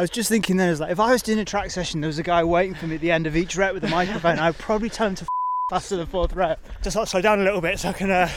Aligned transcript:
I 0.00 0.02
was 0.02 0.08
just 0.08 0.30
thinking 0.30 0.56
then, 0.56 0.68
I 0.68 0.70
was 0.70 0.80
like, 0.80 0.92
if 0.92 0.98
I 0.98 1.12
was 1.12 1.20
doing 1.20 1.38
a 1.40 1.44
track 1.44 1.70
session, 1.70 2.00
there 2.00 2.08
was 2.08 2.18
a 2.18 2.22
guy 2.22 2.42
waiting 2.42 2.72
for 2.74 2.86
me 2.86 2.94
at 2.94 3.02
the 3.02 3.10
end 3.10 3.26
of 3.26 3.36
each 3.36 3.54
rep 3.54 3.74
with 3.74 3.84
a 3.84 3.88
microphone, 3.88 4.38
I'd 4.38 4.56
probably 4.56 4.88
tell 4.88 5.08
him 5.08 5.14
to 5.16 5.26
faster 5.68 5.94
than 5.98 6.06
fourth 6.06 6.32
rep. 6.32 6.58
Just 6.82 6.96
like 6.96 7.06
slow 7.06 7.20
down 7.20 7.38
a 7.38 7.44
little 7.44 7.60
bit 7.60 7.78
so 7.78 7.90
I 7.90 7.92
can 7.92 8.10
uh, 8.10 8.30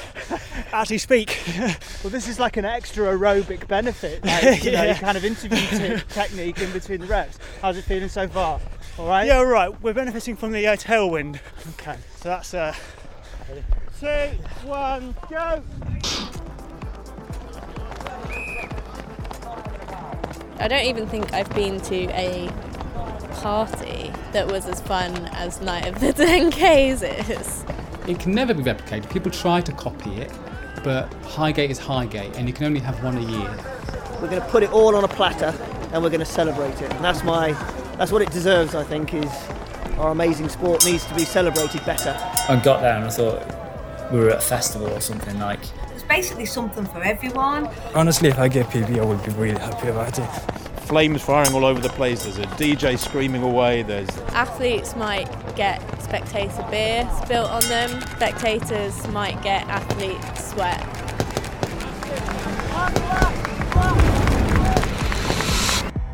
actually 0.73 0.97
speak. 0.97 1.39
Well, 2.03 2.11
this 2.11 2.27
is 2.27 2.37
like 2.37 2.57
an 2.57 2.65
extra 2.65 3.05
aerobic 3.05 3.65
benefit, 3.69 4.25
like, 4.25 4.61
you 4.65 4.73
know, 4.73 4.83
Yeah. 4.83 4.99
kind 4.99 5.15
of 5.15 5.23
interview 5.23 5.97
technique 6.09 6.59
in 6.59 6.69
between 6.73 6.99
the 6.99 7.07
reps. 7.07 7.39
How's 7.61 7.77
it 7.77 7.83
feeling 7.85 8.09
so 8.09 8.27
far? 8.27 8.59
All 8.99 9.07
right. 9.07 9.25
Yeah, 9.25 9.37
all 9.37 9.45
right. 9.45 9.69
We're 9.81 9.93
benefiting 9.93 10.35
from 10.35 10.51
the 10.51 10.67
uh, 10.67 10.75
tailwind, 10.75 11.39
Okay. 11.79 11.95
so 12.17 12.27
that's 12.27 12.53
uh, 12.53 12.75
two, 14.01 14.07
one, 14.67 15.15
go. 15.29 15.63
I 20.63 20.69
don't 20.69 20.85
even 20.85 21.05
think 21.07 21.33
I've 21.33 21.53
been 21.53 21.81
to 21.81 22.05
a 22.13 22.49
party 23.41 24.13
that 24.31 24.49
was 24.49 24.65
as 24.65 24.79
fun 24.79 25.13
as 25.33 25.59
Night 25.59 25.85
of 25.85 25.99
the 25.99 26.13
10Ks 26.13 27.29
is. 27.29 27.65
It 28.07 28.17
can 28.17 28.33
never 28.33 28.53
be 28.53 28.63
replicated. 28.63 29.09
People 29.11 29.29
try 29.29 29.59
to 29.59 29.73
copy 29.73 30.11
it, 30.21 30.31
but 30.81 31.13
Highgate 31.25 31.69
is 31.69 31.79
Highgate, 31.79 32.37
and 32.37 32.47
you 32.47 32.53
can 32.53 32.65
only 32.65 32.79
have 32.79 33.03
one 33.03 33.17
a 33.17 33.21
year. 33.21 33.57
We're 34.21 34.29
going 34.29 34.41
to 34.41 34.47
put 34.47 34.63
it 34.63 34.71
all 34.71 34.95
on 34.95 35.03
a 35.03 35.07
platter 35.09 35.53
and 35.91 36.01
we're 36.01 36.09
going 36.09 36.21
to 36.21 36.25
celebrate 36.25 36.81
it. 36.81 36.89
And 36.93 37.03
that's 37.03 37.25
my, 37.25 37.51
that's 37.97 38.13
what 38.13 38.21
it 38.21 38.31
deserves. 38.31 38.73
I 38.73 38.85
think 38.85 39.13
is 39.13 39.29
our 39.97 40.11
amazing 40.11 40.47
sport 40.47 40.85
needs 40.85 41.05
to 41.07 41.13
be 41.13 41.25
celebrated 41.25 41.85
better. 41.85 42.17
I 42.47 42.55
got 42.63 42.79
there 42.79 42.95
and 42.95 43.03
I 43.03 43.09
thought 43.09 44.11
we 44.13 44.19
were 44.19 44.29
at 44.29 44.37
a 44.37 44.41
festival 44.41 44.87
or 44.87 45.01
something 45.01 45.37
like. 45.39 45.59
It's 45.93 46.03
basically 46.03 46.45
something 46.45 46.85
for 46.85 47.03
everyone. 47.03 47.69
Honestly, 47.93 48.29
if 48.29 48.39
I 48.39 48.47
get 48.47 48.67
PB, 48.67 48.97
I 48.97 49.03
would 49.03 49.21
be 49.25 49.31
really 49.31 49.59
happy 49.59 49.89
about 49.89 50.17
it. 50.17 50.52
Flames 50.93 51.23
firing 51.23 51.55
all 51.55 51.65
over 51.65 51.79
the 51.79 51.89
place. 51.89 52.21
There's 52.21 52.37
a 52.37 52.45
DJ 52.45 52.99
screaming 52.99 53.41
away. 53.41 53.81
There's 53.81 54.07
Athletes 54.29 54.95
might 54.95 55.25
get 55.55 55.81
spectator 55.99 56.63
beer 56.69 57.09
spilt 57.23 57.49
on 57.49 57.63
them, 57.63 57.99
spectators 58.15 59.07
might 59.07 59.41
get 59.41 59.67
athlete 59.69 60.21
sweat. 60.37 60.79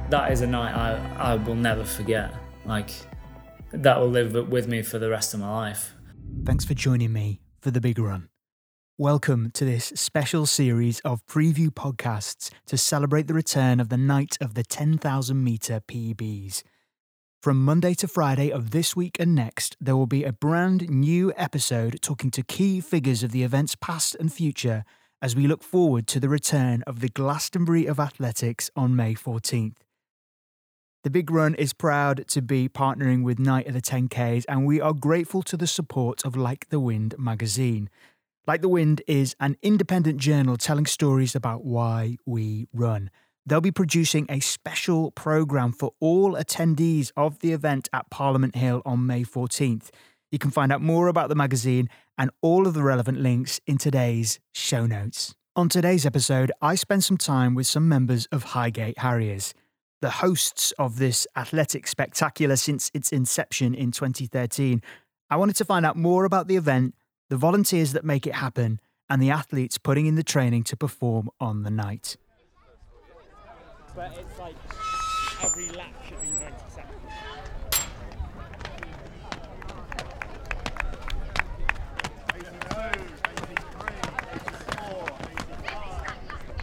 That 0.09 0.31
is 0.31 0.39
a 0.39 0.47
night 0.47 0.73
I, 0.73 1.33
I 1.33 1.35
will 1.35 1.55
never 1.55 1.83
forget. 1.83 2.33
Like, 2.63 2.91
that 3.73 3.99
will 3.99 4.07
live 4.07 4.47
with 4.47 4.69
me 4.69 4.81
for 4.81 4.97
the 4.97 5.09
rest 5.09 5.33
of 5.33 5.41
my 5.41 5.53
life. 5.53 5.93
Thanks 6.45 6.63
for 6.63 6.73
joining 6.73 7.11
me 7.11 7.41
for 7.59 7.69
the 7.69 7.81
big 7.81 7.99
run. 7.99 8.28
Welcome 8.99 9.51
to 9.51 9.63
this 9.63 9.93
special 9.95 10.45
series 10.45 10.99
of 11.05 11.25
preview 11.25 11.69
podcasts 11.69 12.51
to 12.65 12.77
celebrate 12.77 13.27
the 13.27 13.33
return 13.33 13.79
of 13.79 13.87
the 13.87 13.95
night 13.95 14.37
of 14.41 14.55
the 14.55 14.63
10,000 14.63 15.41
metre 15.41 15.79
PBs. 15.87 16.63
From 17.41 17.63
Monday 17.63 17.93
to 17.93 18.09
Friday 18.09 18.51
of 18.51 18.71
this 18.71 18.97
week 18.97 19.15
and 19.17 19.33
next, 19.33 19.77
there 19.79 19.95
will 19.95 20.05
be 20.05 20.25
a 20.25 20.33
brand 20.33 20.89
new 20.89 21.31
episode 21.37 22.01
talking 22.01 22.29
to 22.31 22.43
key 22.43 22.81
figures 22.81 23.23
of 23.23 23.31
the 23.31 23.43
event's 23.43 23.75
past 23.75 24.15
and 24.15 24.33
future 24.33 24.83
as 25.21 25.33
we 25.33 25.47
look 25.47 25.63
forward 25.63 26.05
to 26.07 26.19
the 26.19 26.27
return 26.27 26.83
of 26.85 26.99
the 26.99 27.07
Glastonbury 27.07 27.85
of 27.85 28.01
Athletics 28.01 28.69
on 28.75 28.97
May 28.97 29.13
14th. 29.13 29.77
The 31.05 31.09
Big 31.09 31.31
Run 31.31 31.55
is 31.55 31.71
proud 31.71 32.27
to 32.27 32.41
be 32.41 32.67
partnering 32.67 33.23
with 33.23 33.39
Night 33.39 33.65
of 33.65 33.73
the 33.73 33.81
10Ks, 33.81 34.43
and 34.49 34.65
we 34.65 34.81
are 34.81 34.91
grateful 34.91 35.41
to 35.43 35.55
the 35.55 35.67
support 35.67 36.25
of 36.25 36.35
Like 36.35 36.67
the 36.67 36.81
Wind 36.81 37.15
magazine. 37.17 37.89
Like 38.49 38.63
the 38.63 38.67
Wind 38.67 39.03
is 39.05 39.35
an 39.39 39.57
independent 39.61 40.17
journal 40.17 40.57
telling 40.57 40.87
stories 40.87 41.35
about 41.35 41.65
why 41.65 42.17
we 42.25 42.65
run. 42.73 43.11
They'll 43.45 43.61
be 43.61 43.69
producing 43.69 44.25
a 44.27 44.39
special 44.39 45.11
programme 45.11 45.71
for 45.71 45.91
all 45.99 46.33
attendees 46.33 47.11
of 47.15 47.37
the 47.41 47.53
event 47.53 47.89
at 47.93 48.09
Parliament 48.09 48.55
Hill 48.55 48.81
on 48.87 49.05
May 49.05 49.21
14th. 49.21 49.91
You 50.31 50.39
can 50.39 50.49
find 50.49 50.71
out 50.71 50.81
more 50.81 51.09
about 51.09 51.29
the 51.29 51.35
magazine 51.35 51.89
and 52.17 52.31
all 52.41 52.65
of 52.65 52.73
the 52.73 52.81
relevant 52.81 53.19
links 53.19 53.61
in 53.67 53.77
today's 53.77 54.39
show 54.51 54.87
notes. 54.87 55.35
On 55.55 55.69
today's 55.69 56.07
episode, 56.07 56.51
I 56.59 56.73
spent 56.73 57.03
some 57.03 57.17
time 57.17 57.53
with 57.53 57.67
some 57.67 57.87
members 57.87 58.25
of 58.31 58.45
Highgate 58.45 58.97
Harriers 58.97 59.53
the 60.01 60.09
hosts 60.09 60.71
of 60.79 60.97
this 60.97 61.27
athletic 61.35 61.85
spectacular 61.85 62.55
since 62.55 62.89
its 62.95 63.11
inception 63.11 63.75
in 63.75 63.91
2013. 63.91 64.81
I 65.29 65.35
wanted 65.35 65.57
to 65.57 65.65
find 65.65 65.85
out 65.85 65.97
more 65.97 66.25
about 66.25 66.47
the 66.47 66.55
event, 66.55 66.95
the 67.29 67.37
volunteers 67.37 67.93
that 67.93 68.03
make 68.03 68.27
it 68.27 68.35
happen, 68.35 68.79
and 69.09 69.21
the 69.21 69.29
athletes 69.29 69.77
putting 69.77 70.07
in 70.07 70.15
the 70.15 70.23
training 70.23 70.63
to 70.63 70.75
perform 70.75 71.29
on 71.39 71.63
the 71.63 71.71
night. 71.71 72.17
But 73.95 74.11
it's 74.17 74.37
like 74.39 74.55
every 75.43 75.69
lap 75.69 75.93
should 76.07 76.21
be 76.21 76.27
90 76.27 76.55
seconds. 76.69 76.95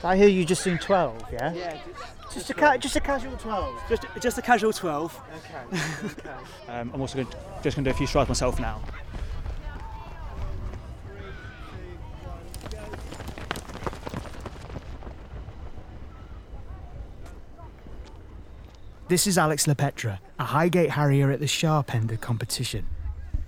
I 0.05 0.17
hear 0.17 0.29
you 0.29 0.45
just 0.45 0.63
doing 0.63 0.79
12, 0.79 1.25
yeah? 1.33 1.53
Yeah. 1.53 1.79
Just 2.33 2.51
a, 2.51 2.55
ca- 2.55 2.77
just 2.77 2.95
a 2.95 3.01
casual 3.01 3.37
12. 3.39 3.83
Just, 3.89 4.07
just 4.21 4.39
a 4.39 4.43
casual 4.43 4.73
12. 4.73 5.21
Okay. 5.37 5.81
okay. 6.05 6.31
Um, 6.69 6.91
I'm 6.93 7.01
also 7.01 7.15
going 7.15 7.29
just 7.63 7.77
going 7.77 7.85
to 7.85 7.91
do 7.91 7.95
a 7.95 7.97
few 7.97 8.09
strides 8.09 8.29
myself 8.29 8.59
now. 8.59 8.83
This 19.17 19.27
is 19.27 19.39
Alex 19.39 19.65
Lepetra, 19.65 20.19
a 20.39 20.45
Highgate 20.45 20.91
Harrier 20.91 21.31
at 21.31 21.41
the 21.41 21.47
Sharpender 21.47 22.21
competition. 22.21 22.85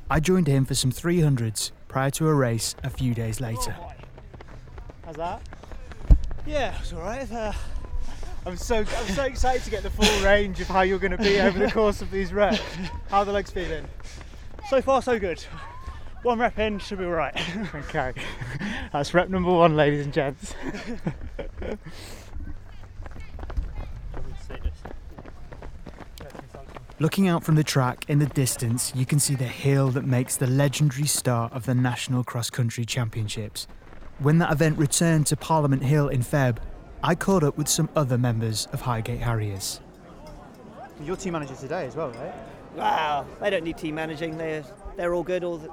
I 0.08 0.18
joined 0.18 0.46
him 0.46 0.64
for 0.64 0.74
some 0.74 0.90
300s 0.90 1.72
prior 1.88 2.08
to 2.12 2.26
a 2.26 2.32
race 2.32 2.74
a 2.84 2.88
few 2.88 3.12
days 3.12 3.38
later. 3.38 3.76
How's 5.04 5.16
that? 5.16 5.42
Yeah, 6.46 6.74
it's 6.80 6.94
all 6.94 7.02
right. 7.02 7.30
Uh, 7.30 7.52
I'm 8.46 8.56
so 8.56 8.78
I'm 8.78 9.08
so 9.08 9.24
excited 9.24 9.62
to 9.64 9.70
get 9.70 9.82
the 9.82 9.90
full 9.90 10.24
range 10.24 10.58
of 10.62 10.68
how 10.68 10.80
you're 10.80 10.98
going 10.98 11.10
to 11.10 11.18
be 11.18 11.38
over 11.38 11.58
the 11.58 11.70
course 11.70 12.00
of 12.00 12.10
these 12.10 12.32
reps. 12.32 12.62
How 13.10 13.18
are 13.18 13.24
the 13.26 13.32
legs 13.32 13.50
feeling? 13.50 13.84
so 14.70 14.80
far, 14.80 15.02
so 15.02 15.18
good. 15.18 15.44
One 16.22 16.38
rep 16.38 16.58
in 16.58 16.78
should 16.78 16.98
be 16.98 17.04
all 17.04 17.10
right. 17.10 17.38
Okay, 17.74 18.14
that's 18.90 19.12
rep 19.12 19.28
number 19.28 19.52
one, 19.52 19.76
ladies 19.76 20.06
and 20.06 20.14
gents. 20.14 20.54
Looking 27.00 27.28
out 27.28 27.44
from 27.44 27.54
the 27.54 27.62
track 27.62 28.06
in 28.08 28.18
the 28.18 28.26
distance, 28.26 28.92
you 28.92 29.06
can 29.06 29.20
see 29.20 29.36
the 29.36 29.44
hill 29.44 29.90
that 29.90 30.04
makes 30.04 30.36
the 30.36 30.48
legendary 30.48 31.06
start 31.06 31.52
of 31.52 31.64
the 31.64 31.72
National 31.72 32.24
Cross 32.24 32.50
Country 32.50 32.84
Championships. 32.84 33.68
When 34.18 34.38
that 34.38 34.50
event 34.50 34.78
returned 34.78 35.28
to 35.28 35.36
Parliament 35.36 35.84
Hill 35.84 36.08
in 36.08 36.22
Feb, 36.22 36.56
I 37.04 37.14
caught 37.14 37.44
up 37.44 37.56
with 37.56 37.68
some 37.68 37.88
other 37.94 38.18
members 38.18 38.66
of 38.72 38.80
Highgate 38.80 39.20
Harriers. 39.20 39.78
Your 41.04 41.14
team 41.14 41.34
manager 41.34 41.54
today 41.54 41.86
as 41.86 41.94
well, 41.94 42.10
right? 42.10 42.34
Wow, 42.74 43.26
they 43.40 43.50
don't 43.50 43.62
need 43.62 43.78
team 43.78 43.94
managing. 43.94 44.36
They're 44.36 44.64
they're 44.96 45.14
all 45.14 45.22
good. 45.22 45.44
All 45.44 45.58
the, 45.58 45.70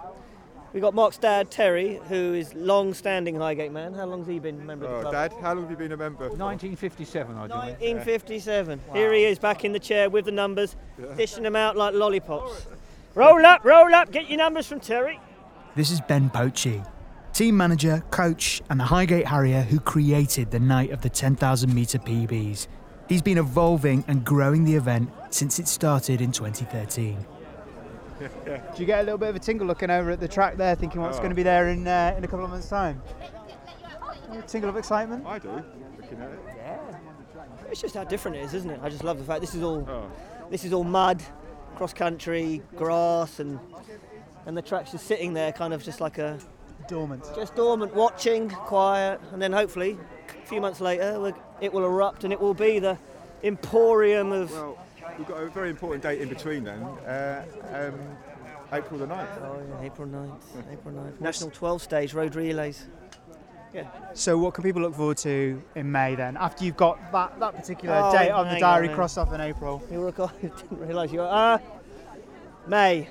we 0.75 0.81
got 0.81 0.93
Mark's 0.93 1.17
dad 1.17 1.49
Terry, 1.49 2.01
who 2.09 2.33
is 2.33 2.53
long-standing 2.53 3.37
Highgate 3.37 3.71
man. 3.71 3.93
How 3.93 4.05
long's 4.05 4.27
he 4.27 4.39
been 4.39 4.59
a 4.59 4.63
member 4.65 4.85
of 4.85 4.91
the 4.91 4.97
Oh, 4.97 5.01
club? 5.03 5.13
Dad, 5.13 5.33
how 5.41 5.53
long 5.53 5.63
have 5.63 5.71
you 5.71 5.77
been 5.77 5.93
a 5.93 5.97
member? 5.97 6.27
1957, 6.27 7.33
I 7.37 7.47
do. 7.47 7.53
1957. 7.53 8.81
Here 8.91 9.13
he 9.13 9.23
is 9.23 9.39
back 9.39 9.63
in 9.63 9.71
the 9.71 9.79
chair 9.79 10.09
with 10.09 10.25
the 10.25 10.33
numbers, 10.33 10.75
dishing 11.15 11.43
them 11.43 11.55
out 11.55 11.77
like 11.77 11.93
lollipops. 11.93 12.67
Roll 13.15 13.45
up, 13.45 13.63
roll 13.63 13.95
up, 13.95 14.11
get 14.11 14.27
your 14.27 14.37
numbers 14.37 14.67
from 14.67 14.81
Terry. 14.81 15.17
This 15.77 15.91
is 15.91 16.01
Ben 16.01 16.29
Pochee, 16.29 16.85
team 17.31 17.55
manager, 17.55 18.03
coach, 18.11 18.61
and 18.69 18.77
the 18.77 18.83
Highgate 18.83 19.27
Harrier 19.27 19.61
who 19.61 19.79
created 19.79 20.51
the 20.51 20.59
night 20.59 20.91
of 20.91 20.99
the 20.99 21.09
10,000 21.09 21.73
metre 21.73 21.99
PBs. 21.99 22.67
He's 23.07 23.21
been 23.21 23.37
evolving 23.37 24.03
and 24.09 24.25
growing 24.25 24.65
the 24.65 24.75
event 24.75 25.09
since 25.29 25.57
it 25.57 25.69
started 25.69 26.19
in 26.19 26.33
2013. 26.33 27.25
Do 28.19 28.27
you 28.77 28.85
get 28.85 28.99
a 28.99 29.03
little 29.03 29.17
bit 29.17 29.29
of 29.29 29.35
a 29.35 29.39
tingle 29.39 29.67
looking 29.67 29.89
over 29.89 30.11
at 30.11 30.19
the 30.19 30.27
track 30.27 30.55
there, 30.57 30.75
thinking 30.75 31.01
what's 31.01 31.17
Oh. 31.17 31.19
going 31.19 31.31
to 31.31 31.35
be 31.35 31.43
there 31.43 31.69
in 31.69 31.87
uh, 31.87 32.13
in 32.17 32.23
a 32.23 32.27
couple 32.27 32.45
of 32.45 32.51
months' 32.51 32.69
time? 32.69 33.01
A 34.31 34.41
tingle 34.43 34.69
of 34.69 34.77
excitement. 34.77 35.25
I 35.25 35.39
do, 35.39 35.49
looking 35.99 36.21
at 36.21 36.29
it. 36.31 36.39
It's 37.71 37.81
just 37.81 37.95
how 37.95 38.03
different 38.03 38.37
it 38.37 38.41
is, 38.43 38.53
isn't 38.53 38.69
it? 38.69 38.79
I 38.83 38.89
just 38.89 39.03
love 39.03 39.17
the 39.17 39.23
fact 39.23 39.41
this 39.41 39.53
is 39.55 39.63
all 39.63 39.85
Oh. 39.89 40.09
this 40.49 40.63
is 40.65 40.71
all 40.73 40.83
mud, 40.83 41.21
cross 41.75 41.93
country, 41.93 42.61
grass, 42.75 43.39
and 43.39 43.59
and 44.45 44.55
the 44.55 44.61
track's 44.61 44.91
just 44.91 45.07
sitting 45.07 45.33
there, 45.33 45.51
kind 45.51 45.73
of 45.73 45.83
just 45.83 45.99
like 45.99 46.17
a 46.17 46.37
Dormant. 46.87 47.23
just 47.35 47.55
dormant, 47.55 47.95
watching, 47.95 48.49
quiet, 48.49 49.19
and 49.33 49.41
then 49.41 49.51
hopefully 49.51 49.97
a 50.43 50.45
few 50.45 50.61
months 50.61 50.79
later 50.79 51.33
it 51.59 51.73
will 51.73 51.83
erupt 51.85 52.23
and 52.23 52.31
it 52.31 52.39
will 52.39 52.53
be 52.53 52.77
the 52.79 52.97
emporium 53.43 54.31
of. 54.31 54.51
Well, 54.51 54.77
we've 55.17 55.27
got 55.27 55.41
a 55.41 55.47
very 55.49 55.69
important 55.69 56.03
date 56.03 56.21
in 56.21 56.29
between 56.29 56.63
then. 56.63 56.81
Uh, 56.83 57.43
um, 57.73 57.99
April 58.73 58.99
the 58.99 59.05
9th. 59.05 59.41
Oh, 59.43 59.61
yeah, 59.81 59.85
April 59.85 60.07
9th. 60.07 60.71
April 60.71 60.95
9th. 60.95 61.21
National 61.21 61.49
12 61.51 61.81
stage 61.81 62.13
road 62.13 62.35
relays. 62.35 62.85
Yeah. 63.73 63.87
So, 64.13 64.37
what 64.37 64.53
can 64.53 64.63
people 64.63 64.81
look 64.81 64.95
forward 64.95 65.17
to 65.17 65.61
in 65.75 65.91
May 65.91 66.15
then? 66.15 66.37
After 66.37 66.63
you've 66.63 66.77
got 66.77 67.11
that, 67.11 67.39
that 67.39 67.55
particular 67.55 67.95
Oh, 68.05 68.11
date 68.11 68.31
on 68.31 68.47
the 68.53 68.59
diary 68.59 68.87
on. 68.89 68.95
crossed 68.95 69.17
off 69.17 69.33
in 69.33 69.41
April? 69.41 69.83
You 69.91 69.99
were 69.99 70.13
I 70.17 70.27
didn't 70.41 70.71
realise 70.71 71.11
you 71.11 71.19
were. 71.19 71.27
Uh, 71.27 71.57
May. 72.67 73.09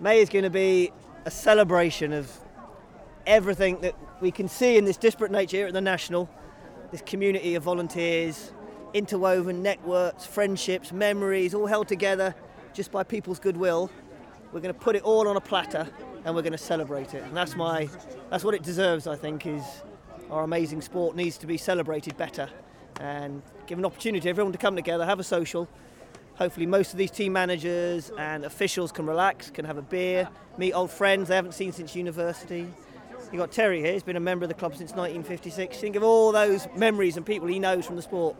May 0.00 0.20
is 0.20 0.28
going 0.28 0.42
to 0.44 0.50
be 0.50 0.92
a 1.24 1.30
celebration 1.30 2.12
of 2.12 2.30
everything 3.26 3.80
that 3.80 3.94
we 4.20 4.30
can 4.30 4.48
see 4.48 4.76
in 4.76 4.84
this 4.84 4.96
disparate 4.96 5.30
nature 5.30 5.56
here 5.58 5.66
at 5.68 5.72
the 5.72 5.80
National. 5.80 6.28
This 6.90 7.00
community 7.02 7.54
of 7.54 7.62
volunteers, 7.62 8.52
interwoven 8.94 9.62
networks, 9.62 10.24
friendships, 10.24 10.92
memories, 10.92 11.54
all 11.54 11.66
held 11.66 11.88
together 11.88 12.34
just 12.72 12.92
by 12.92 13.02
people's 13.02 13.38
goodwill. 13.38 13.90
We're 14.52 14.60
going 14.60 14.74
to 14.74 14.80
put 14.80 14.96
it 14.96 15.02
all 15.02 15.28
on 15.28 15.36
a 15.36 15.40
platter 15.40 15.88
and 16.24 16.34
we're 16.34 16.42
going 16.42 16.52
to 16.52 16.58
celebrate 16.58 17.14
it. 17.14 17.22
And 17.22 17.36
that's 17.36 17.56
my, 17.56 17.88
that's 18.30 18.44
what 18.44 18.54
it 18.54 18.62
deserves. 18.62 19.06
I 19.06 19.16
think 19.16 19.46
is 19.46 19.62
our 20.30 20.44
amazing 20.44 20.80
sport 20.80 21.16
needs 21.16 21.38
to 21.38 21.46
be 21.46 21.56
celebrated 21.56 22.16
better 22.16 22.48
and 23.00 23.42
give 23.66 23.78
an 23.78 23.84
opportunity 23.84 24.20
to 24.22 24.28
everyone 24.28 24.52
to 24.52 24.58
come 24.58 24.76
together, 24.76 25.04
have 25.04 25.20
a 25.20 25.24
social. 25.24 25.68
Hopefully, 26.36 26.66
most 26.66 26.92
of 26.92 26.98
these 26.98 27.10
team 27.10 27.32
managers 27.32 28.10
and 28.18 28.44
officials 28.44 28.92
can 28.92 29.06
relax, 29.06 29.50
can 29.50 29.64
have 29.64 29.78
a 29.78 29.82
beer, 29.82 30.28
meet 30.58 30.72
old 30.72 30.90
friends 30.90 31.28
they 31.28 31.34
haven't 31.34 31.52
seen 31.52 31.72
since 31.72 31.94
university. 31.94 32.66
You've 33.32 33.40
got 33.40 33.52
Terry 33.52 33.80
here, 33.80 33.92
he's 33.92 34.02
been 34.02 34.16
a 34.16 34.20
member 34.20 34.44
of 34.44 34.48
the 34.48 34.54
club 34.54 34.72
since 34.72 34.92
1956. 34.92 35.78
Think 35.78 35.96
of 35.96 36.02
all 36.02 36.32
those 36.32 36.68
memories 36.76 37.16
and 37.16 37.24
people 37.24 37.48
he 37.48 37.58
knows 37.58 37.86
from 37.86 37.96
the 37.96 38.02
sport. 38.02 38.36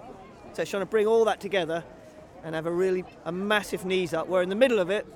So 0.56 0.62
it's 0.62 0.70
trying 0.70 0.80
to 0.80 0.86
bring 0.86 1.06
all 1.06 1.26
that 1.26 1.38
together 1.38 1.84
and 2.42 2.54
have 2.54 2.64
a 2.64 2.72
really 2.72 3.04
a 3.26 3.30
massive 3.32 3.84
knees 3.84 4.14
up. 4.14 4.26
Where 4.26 4.40
in 4.40 4.48
the 4.48 4.54
middle 4.54 4.78
of 4.78 4.88
it, 4.88 5.06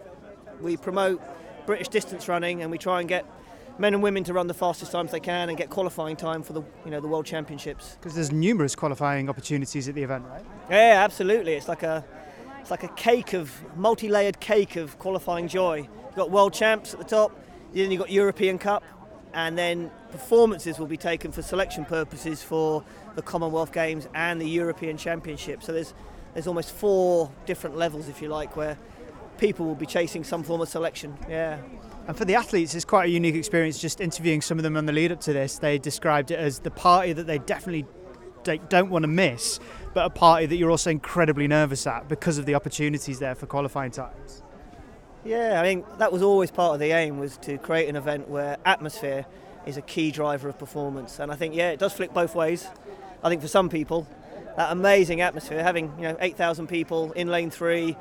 we 0.60 0.76
promote 0.76 1.18
British 1.64 1.88
distance 1.88 2.28
running 2.28 2.60
and 2.60 2.70
we 2.70 2.76
try 2.76 3.00
and 3.00 3.08
get 3.08 3.24
men 3.78 3.94
and 3.94 4.02
women 4.02 4.22
to 4.24 4.34
run 4.34 4.48
the 4.48 4.54
fastest 4.54 4.92
times 4.92 5.12
they 5.12 5.20
can 5.20 5.48
and 5.48 5.56
get 5.56 5.70
qualifying 5.70 6.14
time 6.14 6.42
for 6.42 6.52
the 6.52 6.60
you 6.84 6.90
know 6.90 7.00
the 7.00 7.08
World 7.08 7.24
Championships. 7.24 7.96
Because 7.98 8.14
there's 8.14 8.30
numerous 8.30 8.76
qualifying 8.76 9.30
opportunities 9.30 9.88
at 9.88 9.94
the 9.94 10.02
event, 10.02 10.26
right? 10.28 10.44
Yeah, 10.68 11.00
absolutely. 11.02 11.54
It's 11.54 11.68
like 11.68 11.84
a 11.84 12.04
it's 12.60 12.70
like 12.70 12.84
a 12.84 12.88
cake 12.88 13.32
of 13.32 13.50
multi-layered 13.78 14.40
cake 14.40 14.76
of 14.76 14.98
qualifying 14.98 15.48
joy. 15.48 15.88
You've 16.04 16.16
got 16.16 16.30
world 16.30 16.52
champs 16.52 16.92
at 16.92 16.98
the 16.98 17.06
top, 17.06 17.32
then 17.72 17.90
you've 17.90 18.00
got 18.00 18.10
European 18.10 18.58
Cup, 18.58 18.84
and 19.34 19.56
then 19.56 19.90
performances 20.10 20.78
will 20.78 20.86
be 20.86 20.96
taken 20.96 21.32
for 21.32 21.42
selection 21.42 21.84
purposes 21.84 22.42
for 22.42 22.84
the 23.14 23.22
Commonwealth 23.22 23.72
Games 23.72 24.08
and 24.14 24.40
the 24.40 24.48
European 24.48 24.96
Championship. 24.96 25.62
So 25.62 25.72
there's 25.72 25.94
there's 26.34 26.46
almost 26.46 26.72
four 26.72 27.30
different 27.46 27.76
levels, 27.76 28.08
if 28.08 28.22
you 28.22 28.28
like, 28.28 28.56
where 28.56 28.78
people 29.38 29.66
will 29.66 29.74
be 29.74 29.86
chasing 29.86 30.22
some 30.22 30.42
form 30.42 30.60
of 30.60 30.68
selection. 30.68 31.16
Yeah. 31.28 31.58
And 32.06 32.16
for 32.16 32.24
the 32.24 32.34
athletes, 32.34 32.74
it's 32.74 32.84
quite 32.84 33.06
a 33.06 33.10
unique 33.10 33.34
experience 33.34 33.80
just 33.80 34.00
interviewing 34.00 34.40
some 34.40 34.58
of 34.58 34.62
them 34.62 34.76
on 34.76 34.86
the 34.86 34.92
lead 34.92 35.12
up 35.12 35.20
to 35.22 35.32
this. 35.32 35.58
They 35.58 35.78
described 35.78 36.30
it 36.30 36.38
as 36.38 36.60
the 36.60 36.70
party 36.70 37.12
that 37.12 37.26
they 37.26 37.38
definitely 37.38 37.86
don't 38.42 38.90
want 38.90 39.02
to 39.02 39.08
miss, 39.08 39.60
but 39.92 40.06
a 40.06 40.10
party 40.10 40.46
that 40.46 40.56
you're 40.56 40.70
also 40.70 40.90
incredibly 40.90 41.46
nervous 41.48 41.86
at 41.86 42.08
because 42.08 42.38
of 42.38 42.46
the 42.46 42.54
opportunities 42.54 43.18
there 43.18 43.34
for 43.34 43.46
qualifying 43.46 43.90
times. 43.90 44.42
Yeah, 45.24 45.60
I 45.60 45.62
mean 45.62 45.84
that 45.98 46.12
was 46.12 46.22
always 46.22 46.50
part 46.50 46.74
of 46.74 46.80
the 46.80 46.92
aim 46.92 47.18
was 47.18 47.36
to 47.38 47.58
create 47.58 47.88
an 47.88 47.96
event 47.96 48.28
where 48.28 48.56
atmosphere 48.64 49.26
is 49.66 49.76
a 49.76 49.82
key 49.82 50.10
driver 50.10 50.48
of 50.48 50.58
performance, 50.58 51.18
and 51.18 51.30
I 51.30 51.36
think 51.36 51.54
yeah, 51.54 51.70
it 51.70 51.78
does 51.78 51.92
flick 51.92 52.14
both 52.14 52.34
ways. 52.34 52.66
I 53.22 53.28
think 53.28 53.42
for 53.42 53.48
some 53.48 53.68
people, 53.68 54.08
that 54.56 54.72
amazing 54.72 55.20
atmosphere, 55.20 55.62
having 55.62 55.92
you 55.98 56.04
know 56.04 56.16
8,000 56.20 56.68
people 56.68 57.12
in 57.12 57.28
lane 57.28 57.50
three, 57.50 57.96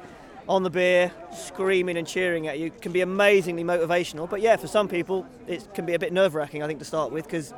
on 0.47 0.63
the 0.63 0.69
beer, 0.69 1.11
screaming 1.35 1.97
and 1.97 2.07
cheering 2.07 2.47
at 2.47 2.57
you, 2.57 2.71
can 2.71 2.91
be 2.91 3.01
amazingly 3.01 3.63
motivational. 3.63 4.29
But 4.29 4.41
yeah, 4.41 4.55
for 4.55 4.67
some 4.67 4.87
people, 4.87 5.27
it 5.45 5.73
can 5.73 5.85
be 5.85 5.93
a 5.93 5.99
bit 5.99 6.13
nerve-wracking. 6.13 6.63
I 6.63 6.67
think 6.67 6.79
to 6.79 6.85
start 6.85 7.11
with, 7.11 7.25
because 7.25 7.53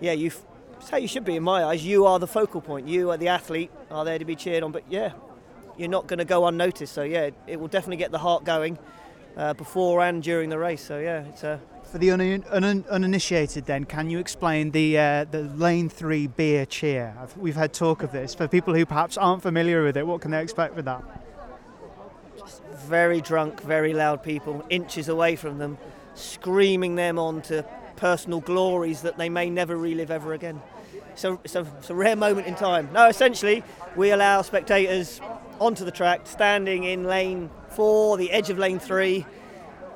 yeah, 0.00 0.12
you. 0.12 0.30
It's 0.76 0.90
how 0.90 0.98
you 0.98 1.08
should 1.08 1.24
be 1.24 1.36
in 1.36 1.42
my 1.42 1.64
eyes. 1.64 1.86
You 1.86 2.04
are 2.04 2.18
the 2.18 2.26
focal 2.26 2.60
point. 2.60 2.86
You 2.88 3.10
are 3.10 3.16
the 3.16 3.28
athlete, 3.28 3.70
are 3.90 4.04
there 4.04 4.18
to 4.18 4.24
be 4.26 4.36
cheered 4.36 4.62
on. 4.62 4.70
But 4.70 4.82
yeah, 4.90 5.12
you're 5.76 5.88
not 5.88 6.06
going 6.06 6.18
to 6.18 6.24
go 6.24 6.46
unnoticed. 6.46 6.92
So 6.92 7.02
yeah, 7.02 7.30
it 7.46 7.58
will 7.60 7.68
definitely 7.68 7.96
get 7.96 8.10
the 8.10 8.18
heart 8.18 8.44
going 8.44 8.78
uh, 9.36 9.54
before 9.54 10.02
and 10.02 10.22
during 10.22 10.50
the 10.50 10.58
race. 10.58 10.82
So 10.82 10.98
yeah, 10.98 11.24
it's 11.24 11.42
a. 11.42 11.60
For 11.90 11.98
the 11.98 12.10
un- 12.10 12.44
un- 12.50 12.84
uninitiated, 12.90 13.66
then, 13.66 13.84
can 13.84 14.10
you 14.10 14.18
explain 14.18 14.72
the 14.72 14.98
uh, 14.98 15.24
the 15.30 15.42
lane 15.42 15.88
three 15.88 16.26
beer 16.26 16.66
cheer? 16.66 17.14
I've, 17.20 17.36
we've 17.36 17.54
had 17.54 17.72
talk 17.72 18.02
of 18.02 18.10
this. 18.10 18.34
For 18.34 18.48
people 18.48 18.74
who 18.74 18.84
perhaps 18.84 19.16
aren't 19.16 19.42
familiar 19.42 19.84
with 19.84 19.96
it, 19.96 20.06
what 20.06 20.20
can 20.20 20.32
they 20.32 20.42
expect 20.42 20.74
with 20.74 20.86
that? 20.86 21.04
Just 22.38 22.62
Very 22.86 23.20
drunk, 23.20 23.60
very 23.62 23.94
loud 23.94 24.24
people, 24.24 24.64
inches 24.70 25.08
away 25.08 25.36
from 25.36 25.58
them, 25.58 25.78
screaming 26.14 26.96
them 26.96 27.18
on 27.18 27.42
to 27.42 27.64
personal 27.96 28.40
glories 28.40 29.02
that 29.02 29.16
they 29.16 29.28
may 29.28 29.48
never 29.48 29.76
relive 29.76 30.10
ever 30.10 30.32
again. 30.32 30.60
So 31.14 31.38
it's 31.44 31.54
a, 31.54 31.60
it's 31.78 31.90
a 31.90 31.94
rare 31.94 32.16
moment 32.16 32.48
in 32.48 32.56
time. 32.56 32.88
No, 32.92 33.08
essentially, 33.08 33.62
we 33.94 34.10
allow 34.10 34.42
spectators 34.42 35.20
onto 35.60 35.84
the 35.84 35.90
track, 35.90 36.26
standing 36.26 36.84
in 36.84 37.04
lane 37.04 37.50
four, 37.70 38.16
the 38.16 38.30
edge 38.30 38.50
of 38.50 38.58
lane 38.58 38.78
three, 38.78 39.26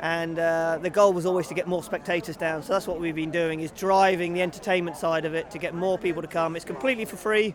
and 0.00 0.38
uh, 0.38 0.78
the 0.80 0.90
goal 0.90 1.12
was 1.12 1.26
always 1.26 1.48
to 1.48 1.54
get 1.54 1.66
more 1.66 1.82
spectators 1.82 2.36
down. 2.36 2.62
So 2.62 2.72
that's 2.72 2.86
what 2.86 3.00
we've 3.00 3.14
been 3.14 3.30
doing: 3.30 3.60
is 3.60 3.70
driving 3.70 4.34
the 4.34 4.42
entertainment 4.42 4.96
side 4.96 5.24
of 5.24 5.34
it 5.34 5.50
to 5.50 5.58
get 5.58 5.74
more 5.74 5.98
people 5.98 6.22
to 6.22 6.28
come. 6.28 6.56
It's 6.56 6.64
completely 6.64 7.04
for 7.04 7.16
free, 7.16 7.54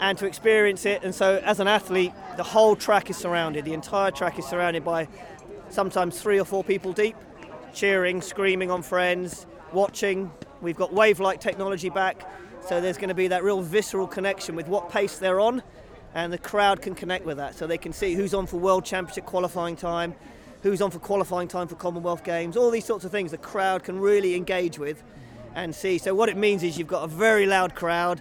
and 0.00 0.16
to 0.18 0.26
experience 0.26 0.86
it. 0.86 1.02
And 1.02 1.14
so, 1.14 1.40
as 1.44 1.60
an 1.60 1.68
athlete, 1.68 2.12
the 2.36 2.42
whole 2.42 2.74
track 2.74 3.10
is 3.10 3.16
surrounded. 3.16 3.64
The 3.64 3.74
entire 3.74 4.10
track 4.10 4.38
is 4.38 4.46
surrounded 4.46 4.84
by 4.84 5.08
sometimes 5.68 6.20
three 6.20 6.40
or 6.40 6.44
four 6.44 6.64
people 6.64 6.92
deep, 6.92 7.16
cheering, 7.72 8.20
screaming 8.20 8.70
on 8.70 8.82
friends, 8.82 9.46
watching. 9.72 10.30
We've 10.60 10.76
got 10.76 10.92
Wavelight 10.92 11.40
technology 11.40 11.90
back, 11.90 12.28
so 12.66 12.80
there's 12.80 12.96
going 12.96 13.08
to 13.08 13.14
be 13.14 13.28
that 13.28 13.44
real 13.44 13.62
visceral 13.62 14.06
connection 14.06 14.56
with 14.56 14.68
what 14.68 14.90
pace 14.90 15.18
they're 15.18 15.40
on, 15.40 15.62
and 16.14 16.32
the 16.32 16.38
crowd 16.38 16.82
can 16.82 16.94
connect 16.94 17.24
with 17.24 17.36
that, 17.36 17.54
so 17.54 17.66
they 17.66 17.78
can 17.78 17.92
see 17.92 18.14
who's 18.14 18.34
on 18.34 18.46
for 18.46 18.56
World 18.56 18.84
Championship 18.84 19.26
qualifying 19.26 19.76
time, 19.76 20.14
who's 20.62 20.82
on 20.82 20.90
for 20.90 20.98
qualifying 20.98 21.48
time 21.48 21.68
for 21.68 21.76
Commonwealth 21.76 22.24
Games, 22.24 22.56
all 22.56 22.70
these 22.70 22.84
sorts 22.84 23.04
of 23.04 23.10
things. 23.10 23.30
The 23.30 23.38
crowd 23.38 23.84
can 23.84 23.98
really 23.98 24.34
engage 24.34 24.78
with 24.78 25.02
and 25.54 25.74
see. 25.74 25.98
So 25.98 26.14
what 26.14 26.28
it 26.28 26.36
means 26.36 26.62
is 26.62 26.78
you've 26.78 26.88
got 26.88 27.04
a 27.04 27.08
very 27.08 27.46
loud 27.46 27.74
crowd. 27.74 28.20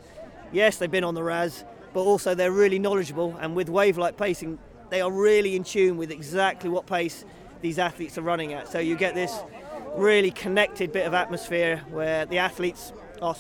Yes, 0.52 0.78
they've 0.78 0.90
been 0.90 1.04
on 1.04 1.16
the 1.16 1.24
RAS, 1.24 1.64
but 1.94 2.02
also 2.02 2.36
they're 2.36 2.52
really 2.52 2.80
knowledgeable, 2.80 3.36
and 3.42 3.56
with 3.56 3.68
Wavelight 3.68 4.18
pacing, 4.18 4.60
they 4.90 5.02
are 5.02 5.12
really 5.12 5.56
in 5.56 5.64
tune 5.64 5.98
with 5.98 6.12
exactly 6.12 6.70
what 6.70 6.88
pace 6.88 7.26
these 7.62 7.78
athletes 7.78 8.18
are 8.18 8.22
running 8.22 8.54
at. 8.54 8.68
So 8.68 8.80
you 8.80 8.96
get 8.96 9.16
this 9.16 9.38
really 9.96 10.32
connected 10.32 10.92
bit 10.92 11.06
of 11.06 11.14
atmosphere 11.14 11.84
where 11.90 12.26
the 12.26 12.38
athletes 12.38 12.94
are 13.22 13.36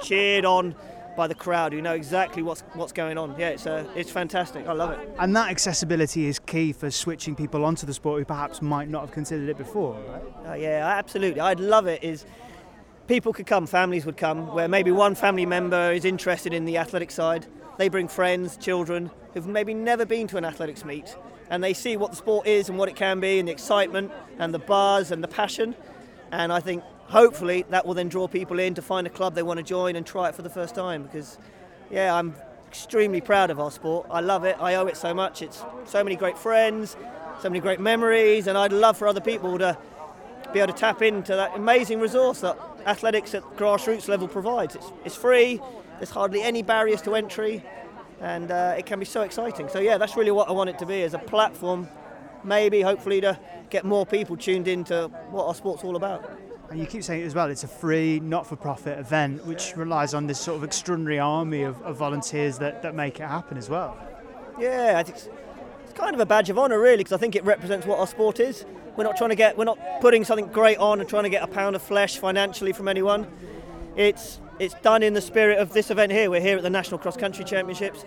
cheered 0.00 0.44
on 0.44 0.74
by 1.16 1.26
the 1.26 1.34
crowd 1.34 1.72
who 1.72 1.82
know 1.82 1.94
exactly 1.94 2.42
what's 2.42 2.62
what's 2.74 2.92
going 2.92 3.18
on. 3.18 3.34
Yeah, 3.38 3.50
it's 3.50 3.66
uh, 3.66 3.86
it's 3.94 4.10
fantastic. 4.10 4.66
I 4.66 4.72
love 4.72 4.92
it. 4.92 5.14
And 5.18 5.34
that 5.36 5.50
accessibility 5.50 6.26
is 6.26 6.38
key 6.38 6.72
for 6.72 6.90
switching 6.90 7.34
people 7.34 7.64
onto 7.64 7.86
the 7.86 7.94
sport 7.94 8.20
who 8.20 8.24
perhaps 8.24 8.62
might 8.62 8.88
not 8.88 9.00
have 9.00 9.12
considered 9.12 9.48
it 9.48 9.58
before, 9.58 9.94
right? 10.08 10.50
Uh, 10.50 10.54
yeah, 10.54 10.86
absolutely. 10.96 11.40
I'd 11.40 11.60
love 11.60 11.86
it. 11.86 12.02
Is 12.02 12.24
people 13.06 13.32
could 13.32 13.46
come, 13.46 13.66
families 13.66 14.06
would 14.06 14.16
come, 14.16 14.52
where 14.54 14.68
maybe 14.68 14.90
one 14.90 15.14
family 15.14 15.46
member 15.46 15.92
is 15.92 16.04
interested 16.04 16.52
in 16.52 16.64
the 16.64 16.78
athletic 16.78 17.10
side. 17.10 17.46
They 17.78 17.88
bring 17.88 18.08
friends, 18.08 18.56
children 18.56 19.10
who've 19.34 19.46
maybe 19.46 19.74
never 19.74 20.04
been 20.04 20.26
to 20.28 20.36
an 20.36 20.44
athletics 20.44 20.84
meet, 20.84 21.16
and 21.50 21.62
they 21.64 21.74
see 21.74 21.96
what 21.96 22.10
the 22.10 22.16
sport 22.16 22.46
is 22.46 22.68
and 22.68 22.78
what 22.78 22.88
it 22.88 22.96
can 22.96 23.20
be, 23.20 23.38
and 23.38 23.48
the 23.48 23.52
excitement 23.52 24.12
and 24.38 24.52
the 24.52 24.58
buzz 24.58 25.10
and 25.10 25.22
the 25.22 25.28
passion. 25.28 25.74
And 26.30 26.52
I 26.52 26.60
think 26.60 26.82
hopefully 27.12 27.66
that 27.68 27.84
will 27.84 27.92
then 27.92 28.08
draw 28.08 28.26
people 28.26 28.58
in 28.58 28.74
to 28.74 28.80
find 28.80 29.06
a 29.06 29.10
club 29.10 29.34
they 29.34 29.42
want 29.42 29.58
to 29.58 29.62
join 29.62 29.96
and 29.96 30.06
try 30.06 30.30
it 30.30 30.34
for 30.34 30.40
the 30.40 30.50
first 30.50 30.74
time. 30.74 31.02
Because, 31.02 31.38
yeah, 31.90 32.14
I'm 32.14 32.34
extremely 32.66 33.20
proud 33.20 33.50
of 33.50 33.60
our 33.60 33.70
sport. 33.70 34.06
I 34.10 34.20
love 34.20 34.44
it. 34.44 34.56
I 34.58 34.76
owe 34.76 34.86
it 34.86 34.96
so 34.96 35.12
much. 35.12 35.42
It's 35.42 35.62
so 35.84 36.02
many 36.02 36.16
great 36.16 36.38
friends, 36.38 36.96
so 37.40 37.50
many 37.50 37.60
great 37.60 37.80
memories, 37.80 38.46
and 38.46 38.56
I'd 38.56 38.72
love 38.72 38.96
for 38.96 39.06
other 39.06 39.20
people 39.20 39.58
to 39.58 39.76
be 40.54 40.60
able 40.60 40.72
to 40.72 40.78
tap 40.78 41.02
into 41.02 41.36
that 41.36 41.54
amazing 41.54 42.00
resource 42.00 42.40
that 42.40 42.58
athletics 42.86 43.34
at 43.34 43.42
grassroots 43.56 44.08
level 44.08 44.26
provides. 44.26 44.74
It's, 44.74 44.90
it's 45.04 45.14
free. 45.14 45.60
There's 45.98 46.10
hardly 46.10 46.42
any 46.42 46.62
barriers 46.62 47.02
to 47.02 47.14
entry, 47.14 47.62
and 48.22 48.50
uh, 48.50 48.74
it 48.78 48.86
can 48.86 48.98
be 48.98 49.04
so 49.04 49.20
exciting. 49.20 49.68
So 49.68 49.80
yeah, 49.80 49.98
that's 49.98 50.16
really 50.16 50.30
what 50.30 50.48
I 50.48 50.52
want 50.52 50.70
it 50.70 50.78
to 50.78 50.86
be 50.86 51.02
as 51.02 51.12
a 51.12 51.18
platform, 51.18 51.88
maybe 52.42 52.80
hopefully 52.80 53.20
to 53.20 53.38
get 53.68 53.84
more 53.84 54.06
people 54.06 54.36
tuned 54.36 54.66
into 54.66 55.08
what 55.30 55.46
our 55.46 55.54
sport's 55.54 55.84
all 55.84 55.96
about. 55.96 56.41
And 56.72 56.80
you 56.80 56.86
keep 56.86 57.02
saying 57.02 57.22
as 57.24 57.34
well, 57.34 57.50
it's 57.50 57.64
a 57.64 57.68
free, 57.68 58.18
not 58.20 58.46
for 58.46 58.56
profit 58.56 58.98
event 58.98 59.44
which 59.44 59.76
relies 59.76 60.14
on 60.14 60.26
this 60.26 60.40
sort 60.40 60.56
of 60.56 60.64
extraordinary 60.64 61.18
army 61.18 61.64
of, 61.64 61.78
of 61.82 61.96
volunteers 61.98 62.56
that, 62.60 62.80
that 62.80 62.94
make 62.94 63.20
it 63.20 63.28
happen 63.28 63.58
as 63.58 63.68
well. 63.68 63.94
Yeah, 64.58 64.94
I 64.96 65.02
think 65.02 65.18
it's, 65.18 65.28
it's 65.84 65.92
kind 65.92 66.14
of 66.14 66.20
a 66.20 66.24
badge 66.24 66.48
of 66.48 66.58
honour, 66.58 66.80
really, 66.80 66.96
because 66.96 67.12
I 67.12 67.18
think 67.18 67.36
it 67.36 67.44
represents 67.44 67.86
what 67.86 67.98
our 67.98 68.06
sport 68.06 68.40
is. 68.40 68.64
We're 68.96 69.04
not 69.04 69.18
trying 69.18 69.28
to 69.28 69.36
get, 69.36 69.58
we're 69.58 69.66
not 69.66 69.78
putting 70.00 70.24
something 70.24 70.46
great 70.46 70.78
on 70.78 70.98
and 70.98 71.06
trying 71.06 71.24
to 71.24 71.28
get 71.28 71.42
a 71.42 71.46
pound 71.46 71.76
of 71.76 71.82
flesh 71.82 72.16
financially 72.16 72.72
from 72.72 72.88
anyone. 72.88 73.26
It's 73.94 74.40
it's 74.58 74.74
done 74.80 75.02
in 75.02 75.12
the 75.12 75.20
spirit 75.20 75.58
of 75.58 75.74
this 75.74 75.90
event 75.90 76.10
here. 76.10 76.30
We're 76.30 76.40
here 76.40 76.56
at 76.56 76.62
the 76.62 76.70
National 76.70 76.96
Cross 76.96 77.18
Country 77.18 77.44
Championships. 77.44 78.06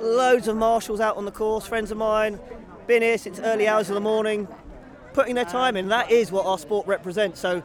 Loads 0.00 0.48
of 0.48 0.56
marshals 0.56 0.98
out 0.98 1.16
on 1.16 1.24
the 1.24 1.30
course, 1.30 1.68
friends 1.68 1.92
of 1.92 1.98
mine, 1.98 2.40
been 2.88 3.02
here 3.02 3.16
since 3.16 3.38
early 3.38 3.68
hours 3.68 3.90
of 3.90 3.94
the 3.94 4.00
morning, 4.00 4.48
putting 5.12 5.36
their 5.36 5.44
time 5.44 5.76
in. 5.76 5.86
That 5.86 6.10
is 6.10 6.32
what 6.32 6.46
our 6.46 6.58
sport 6.58 6.88
represents. 6.88 7.38
So 7.38 7.62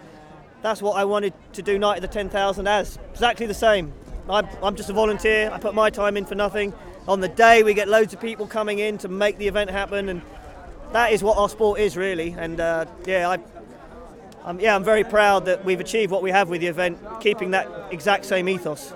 that's 0.62 0.82
what 0.82 0.98
I 0.98 1.06
wanted 1.06 1.34
to 1.54 1.62
do 1.62 1.78
Night 1.78 1.98
of 1.98 2.02
the 2.02 2.08
10,000 2.08 2.68
as. 2.68 3.00
Exactly 3.12 3.46
the 3.46 3.54
same. 3.54 3.94
I'm, 4.30 4.48
I'm 4.62 4.76
just 4.76 4.90
a 4.90 4.94
volunteer. 4.94 5.50
I 5.52 5.60
put 5.60 5.74
my 5.74 5.90
time 5.90 6.18
in 6.18 6.26
for 6.26 6.36
nothing. 6.36 6.74
On 7.08 7.22
the 7.22 7.30
day, 7.30 7.64
we 7.64 7.74
get 7.74 7.88
loads 7.88 8.14
of 8.14 8.20
people 8.20 8.48
coming 8.48 8.80
in 8.80 8.98
to 9.00 9.08
make 9.08 9.38
the 9.38 9.48
event 9.48 9.70
happen, 9.70 10.10
and 10.10 10.22
that 10.92 11.14
is 11.14 11.24
what 11.24 11.38
our 11.38 11.48
sport 11.48 11.80
is 11.80 11.96
really. 11.96 12.36
And 12.38 12.60
uh, 12.60 12.86
yeah, 13.06 13.30
I, 13.30 13.40
I'm, 14.44 14.60
yeah, 14.60 14.76
I'm 14.76 14.84
very 14.84 15.04
proud 15.04 15.46
that 15.46 15.64
we've 15.64 15.80
achieved 15.80 16.12
what 16.12 16.22
we 16.22 16.32
have 16.32 16.50
with 16.50 16.60
the 16.60 16.68
event, 16.68 17.00
keeping 17.22 17.52
that 17.52 17.70
exact 17.92 18.26
same 18.26 18.50
ethos. 18.50 18.94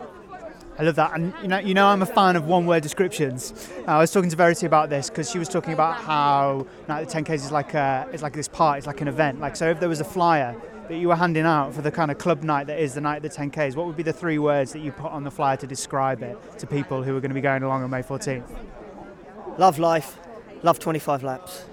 I 0.78 0.84
love 0.84 0.96
that, 0.96 1.14
and 1.14 1.34
you 1.42 1.48
know, 1.48 1.60
you 1.60 1.74
know, 1.74 1.88
I'm 1.88 2.02
a 2.02 2.06
fan 2.06 2.36
of 2.36 2.48
one-word 2.48 2.82
descriptions. 2.82 3.70
Uh, 3.88 3.92
I 3.92 4.00
was 4.00 4.12
talking 4.12 4.30
to 4.30 4.36
Verity 4.36 4.66
about 4.66 4.90
this 4.90 5.10
because 5.10 5.30
she 5.30 5.38
was 5.38 5.48
talking 5.48 5.74
about 5.74 5.96
how 5.96 6.66
Night 6.88 7.02
of 7.02 7.12
the 7.12 7.22
10Ks 7.22 7.36
is 7.36 7.52
like 7.52 7.74
a, 7.76 8.10
it's 8.12 8.24
like 8.24 8.34
this 8.34 8.48
part, 8.48 8.80
it's 8.80 8.88
like 8.88 9.00
an 9.02 9.08
event. 9.08 9.40
Like, 9.40 9.56
so 9.56 9.70
if 9.70 9.80
there 9.80 9.90
was 9.90 10.00
a 10.00 10.06
flyer 10.06 10.56
that 10.92 10.98
you 10.98 11.08
were 11.08 11.16
handing 11.16 11.46
out 11.46 11.74
for 11.74 11.82
the 11.82 11.90
kind 11.90 12.12
of 12.12 12.18
club 12.18 12.44
night 12.44 12.68
that 12.68 12.78
is 12.78 12.96
the 12.96 13.00
Night 13.00 13.24
of 13.24 13.24
the 13.24 13.30
10Ks, 13.30 13.78
what 13.78 13.88
would 13.88 13.96
be 13.96 14.04
the 14.04 14.12
three 14.12 14.38
words 14.38 14.74
that 14.74 14.80
you 14.80 14.92
put 14.92 15.10
on 15.10 15.24
the 15.24 15.32
flyer 15.32 15.56
to 15.56 15.66
describe 15.66 16.22
it 16.22 16.38
to 16.60 16.68
people 16.68 17.02
who 17.02 17.16
are 17.16 17.22
going 17.22 17.30
to 17.30 17.36
be 17.36 17.40
going 17.40 17.64
along 17.64 17.82
on 17.82 17.90
May 17.90 18.02
14th? 18.02 18.44
Love 19.58 19.80
life, 19.80 20.18
love 20.64 20.80
25 20.80 21.24
laps. 21.24 21.64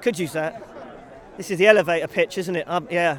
Could 0.00 0.18
use 0.18 0.32
that. 0.32 0.66
This 1.36 1.50
is 1.50 1.58
the 1.58 1.66
elevator 1.66 2.08
pitch, 2.08 2.38
isn't 2.38 2.56
it? 2.56 2.66
Um, 2.66 2.88
yeah. 2.90 3.18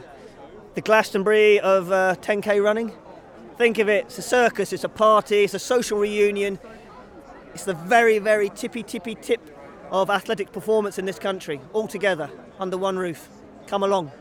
The 0.73 0.81
Glastonbury 0.81 1.59
of 1.59 1.91
uh, 1.91 2.15
10k 2.19 2.63
running. 2.63 2.91
Think 3.59 3.77
of 3.77 3.88
it, 3.88 4.05
it's 4.05 4.17
a 4.17 4.23
circus, 4.23 4.73
it's 4.73 4.83
a 4.83 4.89
party, 4.89 5.43
it's 5.43 5.53
a 5.53 5.59
social 5.59 6.00
reunion. 6.00 6.57
It's 7.53 7.65
the 7.65 7.75
very, 7.75 8.17
very 8.17 8.50
tippy 8.50 8.81
tippy 8.81 9.13
tip 9.13 9.41
of 9.91 10.09
athletic 10.09 10.51
performance 10.51 10.97
in 10.97 11.05
this 11.05 11.19
country, 11.19 11.61
all 11.71 11.88
together, 11.88 12.31
under 12.59 12.79
one 12.79 12.97
roof. 12.97 13.29
Come 13.67 13.83
along, 13.83 14.11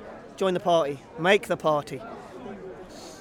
join 0.41 0.55
the 0.55 0.59
party, 0.59 0.99
make 1.19 1.49
the 1.49 1.57
party. 1.57 2.01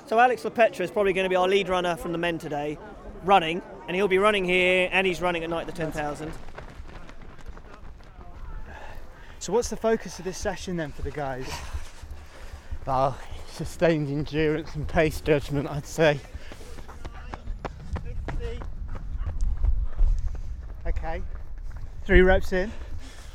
So 0.07 0.17
Alex 0.17 0.43
Lepetra 0.43 0.79
is 0.79 0.89
probably 0.89 1.11
going 1.11 1.25
to 1.25 1.29
be 1.29 1.35
our 1.35 1.49
lead 1.49 1.67
runner 1.67 1.97
from 1.97 2.13
the 2.13 2.17
men 2.17 2.37
today, 2.37 2.77
running, 3.25 3.61
and 3.87 3.95
he'll 3.95 4.07
be 4.07 4.17
running 4.17 4.45
here, 4.45 4.87
and 4.93 5.05
he's 5.05 5.21
running 5.21 5.43
at 5.43 5.49
night 5.49 5.65
the 5.65 5.73
10,000. 5.73 6.31
So, 9.39 9.51
what's 9.51 9.69
the 9.69 9.75
focus 9.75 10.17
of 10.19 10.23
this 10.23 10.37
session 10.37 10.77
then 10.77 10.93
for 10.93 11.01
the 11.01 11.11
guys? 11.11 11.45
Well, 12.85 13.17
sustained 13.51 14.07
endurance 14.07 14.73
and 14.75 14.87
pace 14.87 15.19
judgment, 15.19 15.69
I'd 15.69 15.85
say. 15.85 16.21
Okay. 20.87 21.21
Three 22.05 22.21
reps 22.21 22.53
in. 22.53 22.71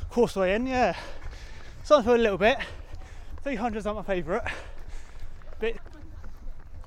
Course 0.09 0.35
way 0.35 0.55
in, 0.55 0.65
yeah. 0.65 0.95
Starting 1.83 2.05
for 2.05 2.15
a 2.15 2.17
little 2.17 2.39
bit. 2.39 2.57
300's 3.45 3.85
aren't 3.85 3.99
my 3.99 4.03
favourite. 4.15 4.43
Bit, 5.59 5.77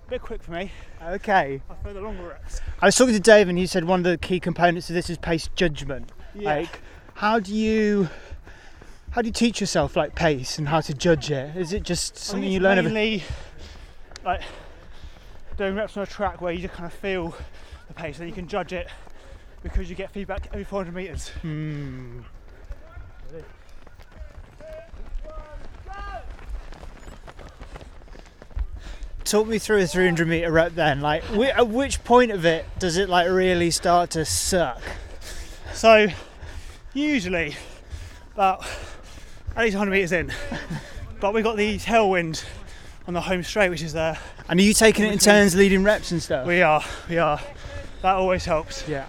bit 0.08 0.20
quick 0.20 0.42
for 0.42 0.50
me. 0.52 0.72
Okay. 1.02 1.62
I 1.70 1.74
prefer 1.74 1.94
the 1.94 2.00
longer 2.00 2.28
reps. 2.28 2.60
I 2.82 2.86
was 2.86 2.96
talking 2.96 3.14
to 3.14 3.20
Dave, 3.20 3.48
and 3.48 3.56
he 3.56 3.66
said 3.66 3.84
one 3.84 4.00
of 4.00 4.04
the 4.04 4.18
key 4.18 4.40
components 4.40 4.90
of 4.90 4.94
this 4.94 5.08
is 5.08 5.16
pace 5.18 5.48
judgment. 5.54 6.10
Yeah. 6.34 6.56
Like, 6.56 6.80
how 7.14 7.38
do 7.40 7.54
you 7.54 8.08
how 9.10 9.22
do 9.22 9.28
you 9.28 9.32
teach 9.32 9.60
yourself 9.60 9.96
like 9.96 10.14
pace 10.14 10.58
and 10.58 10.68
how 10.68 10.80
to 10.80 10.92
judge 10.94 11.30
it? 11.30 11.56
Is 11.56 11.72
it 11.72 11.82
just 11.82 12.16
something 12.16 12.50
you 12.50 12.60
learn? 12.60 12.78
over- 12.78 12.88
mainly 12.88 13.22
like 14.24 14.42
doing 15.56 15.74
reps 15.74 15.96
on 15.96 16.02
a 16.02 16.06
track 16.06 16.40
where 16.40 16.52
you 16.52 16.60
just 16.60 16.74
kind 16.74 16.86
of 16.86 16.92
feel 16.92 17.34
the 17.86 17.94
pace 17.94 18.18
and 18.18 18.28
you 18.28 18.34
can 18.34 18.46
judge 18.46 18.72
it 18.72 18.88
because 19.62 19.88
you 19.88 19.96
get 19.96 20.10
feedback 20.10 20.48
every 20.52 20.64
400 20.64 20.94
metres. 20.94 21.28
Hmm. 21.42 22.20
Talk 29.28 29.47
me 29.47 29.58
through 29.58 29.82
a 29.82 29.87
300 29.87 30.26
meter 30.26 30.50
rep 30.50 30.75
then. 30.75 31.02
Like, 31.02 31.23
whi- 31.25 31.50
at 31.50 31.68
which 31.68 32.02
point 32.02 32.30
of 32.30 32.47
it 32.47 32.64
does 32.78 32.97
it 32.97 33.11
like 33.11 33.28
really 33.28 33.70
start 33.70 34.08
to 34.12 34.25
suck? 34.25 34.80
So 35.75 36.06
usually 36.94 37.54
about 38.32 38.66
at 39.54 39.64
least 39.64 39.76
100 39.76 39.90
metres 39.90 40.12
in, 40.12 40.32
but 41.20 41.35
we 41.35 41.42
got 41.42 41.58
the 41.58 41.76
tailwind 41.76 42.42
on 43.06 43.12
the 43.12 43.20
home 43.20 43.42
straight, 43.42 43.68
which 43.68 43.82
is 43.82 43.92
there. 43.92 44.18
And 44.49 44.58
are 44.58 44.62
you 44.62 44.73
taking 44.73 45.04
it 45.04 45.12
in 45.12 45.18
turns, 45.18 45.54
leading 45.54 45.85
reps 45.85 46.11
and 46.11 46.23
stuff? 46.23 46.47
We 46.47 46.62
are, 46.62 46.82
we 47.11 47.18
are. 47.18 47.38
That 48.00 48.14
always 48.14 48.47
helps. 48.47 48.88
Yeah. 48.88 49.04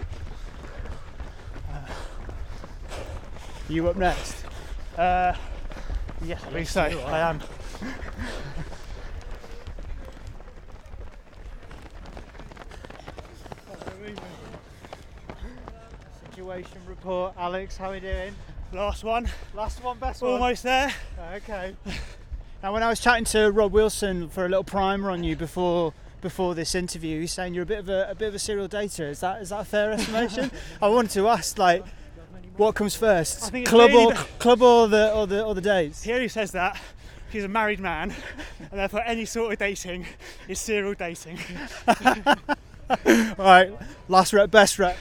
you 3.70 3.88
up 3.88 3.96
next? 3.96 4.44
Uh, 4.98 5.32
yes, 6.22 6.42
I 6.44 6.50
believe 6.50 6.68
so. 6.68 6.82
I 6.82 7.20
am. 7.20 7.40
Situation 16.50 16.80
report, 16.88 17.32
Alex. 17.38 17.76
How 17.76 17.90
are 17.90 17.92
we 17.92 18.00
doing? 18.00 18.34
Last 18.72 19.04
one. 19.04 19.28
Last 19.54 19.84
one, 19.84 19.98
best 20.00 20.20
one. 20.20 20.32
Almost 20.32 20.64
there. 20.64 20.92
Oh, 21.16 21.34
okay. 21.34 21.76
Now, 22.60 22.72
when 22.72 22.82
I 22.82 22.88
was 22.88 22.98
chatting 22.98 23.24
to 23.26 23.52
Rob 23.52 23.70
Wilson 23.70 24.28
for 24.28 24.44
a 24.46 24.48
little 24.48 24.64
primer 24.64 25.12
on 25.12 25.22
you 25.22 25.36
before 25.36 25.94
before 26.20 26.56
this 26.56 26.74
interview, 26.74 27.20
he's 27.20 27.30
saying 27.30 27.54
you're 27.54 27.62
a 27.62 27.66
bit 27.66 27.78
of 27.78 27.88
a, 27.88 28.10
a 28.10 28.14
bit 28.16 28.26
of 28.26 28.34
a 28.34 28.38
serial 28.40 28.68
dater. 28.68 29.10
Is 29.10 29.20
that 29.20 29.40
is 29.40 29.50
that 29.50 29.60
a 29.60 29.64
fair 29.64 29.92
estimation? 29.92 30.50
I 30.82 30.88
wanted 30.88 31.12
to 31.12 31.28
ask, 31.28 31.56
like, 31.56 31.84
what 32.56 32.74
comes 32.74 32.96
first, 32.96 33.44
I 33.44 33.50
think 33.50 33.62
it's 33.62 33.70
club 33.70 33.90
really 33.90 34.06
or 34.06 34.12
the- 34.14 34.26
club 34.40 34.60
or 34.60 34.88
the 34.88 35.14
or 35.14 35.28
the 35.28 35.44
or 35.44 35.54
the 35.54 35.60
dates? 35.60 36.02
Here 36.02 36.14
he 36.14 36.18
only 36.18 36.28
says 36.28 36.50
that 36.50 36.76
he's 37.30 37.44
a 37.44 37.48
married 37.48 37.78
man, 37.78 38.12
and 38.58 38.80
therefore 38.80 39.02
any 39.06 39.24
sort 39.24 39.52
of 39.52 39.58
dating 39.60 40.04
is 40.48 40.58
serial 40.58 40.94
dating. 40.94 41.38
All 41.86 43.36
right, 43.38 43.70
last 44.08 44.32
rep, 44.32 44.50
best 44.50 44.80
rep. 44.80 44.96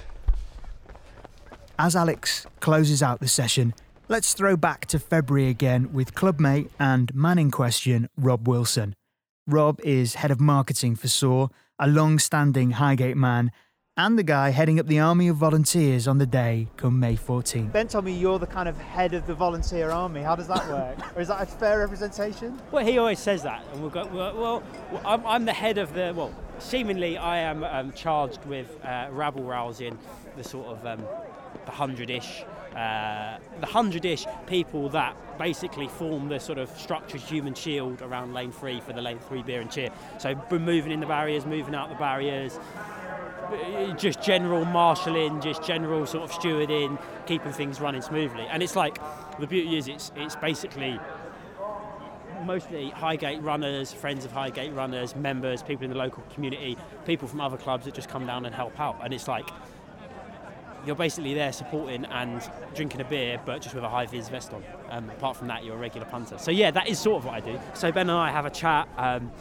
As 1.82 1.96
Alex 1.96 2.46
closes 2.60 3.02
out 3.02 3.22
the 3.22 3.30
session, 3.30 3.74
let's 4.10 4.34
throw 4.34 4.58
back 4.58 4.86
to 4.88 5.00
February 5.00 5.48
again 5.48 5.94
with 5.94 6.14
clubmate 6.14 6.70
and 6.78 7.16
man 7.16 7.40
in 7.40 7.52
question, 7.52 8.10
Rob 8.18 8.50
Wilson. 8.50 8.98
Rob 9.48 9.80
is 9.86 10.16
head 10.16 10.30
of 10.30 10.42
marketing 10.42 10.98
for 10.98 11.08
SOAR, 11.08 11.52
a 11.80 11.88
long 11.88 12.20
standing 12.20 12.72
Highgate 12.72 13.16
man, 13.16 13.54
and 13.96 14.20
the 14.20 14.24
guy 14.24 14.50
heading 14.50 14.78
up 14.78 14.88
the 14.88 15.00
army 15.00 15.30
of 15.30 15.38
volunteers 15.38 16.06
on 16.06 16.18
the 16.18 16.26
day 16.26 16.68
come 16.76 17.00
May 17.00 17.16
14th. 17.16 17.72
Ben 17.72 17.88
told 17.88 18.04
me 18.04 18.12
you're 18.12 18.40
the 18.40 18.46
kind 18.46 18.68
of 18.68 18.78
head 18.78 19.14
of 19.14 19.26
the 19.26 19.34
volunteer 19.34 19.90
army. 19.90 20.22
How 20.22 20.36
does 20.36 20.48
that 20.48 20.68
work? 20.68 20.98
or 21.16 21.22
is 21.22 21.30
that 21.30 21.42
a 21.42 21.46
fair 21.46 21.80
representation? 21.80 22.60
Well, 22.74 22.86
he 22.86 22.98
always 22.98 23.20
says 23.20 23.44
that, 23.44 23.64
and 23.72 23.82
we'll 23.82 23.90
go. 23.90 24.06
Well, 24.08 24.36
well 24.36 24.64
I'm, 25.06 25.26
I'm 25.26 25.46
the 25.46 25.54
head 25.54 25.78
of 25.78 25.94
the. 25.94 26.14
Well, 26.14 26.34
seemingly, 26.60 27.18
I 27.18 27.38
am 27.40 27.64
um, 27.64 27.94
charged 27.94 28.44
with 28.46 28.68
uh, 28.84 29.08
rabble 29.12 29.44
rousing 29.44 29.98
the 30.38 30.44
sort 30.44 30.68
of 30.68 30.86
um, 30.86 31.04
the 31.66 31.72
hundred-ish, 31.72 32.44
uh, 32.76 33.38
the 33.60 33.66
hundred-ish 33.66 34.26
people 34.48 34.90
that 34.90 35.16
basically 35.38 35.88
form 35.88 36.30
the 36.30 36.40
sort 36.40 36.58
of 36.58 36.70
structured 36.78 37.22
human 37.22 37.54
shield 37.54 38.02
around 38.02 38.34
Lane 38.34 38.52
Three 38.52 38.82
for 38.82 38.94
the 38.94 39.02
Lane 39.02 39.20
Three 39.20 39.44
beer 39.44 39.62
and 39.62 39.72
cheer. 39.72 39.90
So, 40.18 40.36
moving 40.52 40.92
in 40.92 41.00
the 41.00 41.08
barriers, 41.08 41.46
moving 41.46 41.76
out 41.76 41.90
the 41.90 41.96
barriers. 41.96 42.58
uh, 42.58 43.94
Just 43.96 44.22
general 44.22 44.66
marshalling, 44.66 45.42
just 45.42 45.64
general 45.64 46.06
sort 46.06 46.24
of 46.24 46.32
stewarding, 46.32 47.00
keeping 47.26 47.52
things 47.52 47.80
running 47.82 48.02
smoothly. 48.02 48.46
And 48.50 48.62
it's 48.62 48.76
like 48.76 49.00
the 49.40 49.48
beauty 49.48 49.78
is, 49.78 49.88
it's 49.88 50.12
it's 50.16 50.36
basically 50.36 51.00
mostly 52.46 52.90
Highgate 52.90 53.42
runners, 53.42 53.92
friends 53.94 54.26
of 54.26 54.32
Highgate 54.32 54.74
runners, 54.74 55.16
members, 55.16 55.64
people 55.64 55.86
in 55.86 55.92
the 55.92 55.98
local 55.98 56.24
community, 56.34 56.78
people 57.06 57.28
from 57.28 57.42
other 57.42 57.58
clubs 57.58 57.86
that 57.86 57.94
just 57.94 58.10
come 58.10 58.26
down 58.26 58.46
and 58.46 58.54
help 58.54 58.80
out. 58.80 59.00
And 59.04 59.14
it's 59.14 59.28
like 59.28 59.50
you're 60.86 60.96
basically 60.96 61.34
there 61.34 61.52
supporting 61.52 62.06
and 62.06 62.42
drinking 62.74 63.02
a 63.02 63.04
beer, 63.04 63.40
but 63.46 63.62
just 63.62 63.76
with 63.76 63.84
a 63.84 63.90
high 63.90 64.06
vis 64.06 64.30
vest 64.30 64.54
on. 64.54 64.64
Um, 64.90 65.10
apart 65.10 65.38
from 65.38 65.48
that, 65.48 65.64
you're 65.64 65.76
a 65.76 65.80
regular 65.80 66.06
punter. 66.08 66.38
So 66.38 66.52
yeah, 66.52 66.72
that 66.72 66.88
is 66.88 67.00
sort 67.00 67.18
of 67.18 67.26
what 67.26 67.36
I 67.36 67.40
do. 67.40 67.60
So 67.74 67.92
Ben 67.92 68.10
and 68.10 68.18
I 68.18 68.32
have 68.32 68.46
a 68.46 68.50
chat. 68.50 68.88
Um, 68.98 69.32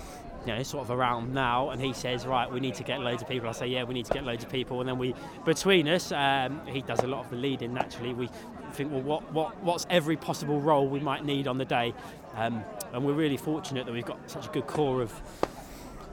you 0.47 0.55
know, 0.55 0.63
sort 0.63 0.85
of 0.85 0.91
around 0.91 1.35
now, 1.35 1.71
and 1.71 1.81
he 1.81 1.93
says, 1.93 2.27
"Right, 2.27 2.51
we 2.51 2.61
need 2.61 2.75
to 2.77 2.85
get 2.85 3.01
loads 3.01 3.23
of 3.23 3.29
people." 3.29 3.49
I 3.49 3.53
say, 3.53 3.67
"Yeah, 3.67 3.85
we 3.85 3.95
need 3.95 4.07
to 4.07 4.13
get 4.13 4.25
loads 4.25 4.45
of 4.45 4.51
people." 4.51 4.81
And 4.81 4.89
then 4.89 4.99
we, 4.99 5.15
between 5.45 5.89
us, 5.89 6.13
um, 6.13 6.61
he 6.67 6.83
does 6.83 7.01
a 7.01 7.07
lot 7.07 7.25
of 7.25 7.31
the 7.31 7.37
leading. 7.37 7.75
Naturally, 7.75 8.15
we 8.15 8.31
think, 8.73 8.93
"Well, 8.93 9.03
what, 9.03 9.33
what, 9.33 9.63
what's 9.63 9.87
every 9.91 10.17
possible 10.17 10.61
role 10.61 10.89
we 10.89 11.01
might 11.01 11.25
need 11.25 11.49
on 11.49 11.59
the 11.59 11.65
day?" 11.65 11.95
Um, 12.35 12.63
and 12.93 13.05
we're 13.05 13.15
really 13.15 13.37
fortunate 13.37 13.87
that 13.87 13.93
we've 13.93 14.05
got 14.05 14.31
such 14.31 14.47
a 14.47 14.51
good 14.51 14.67
core 14.67 15.03
of 15.03 15.13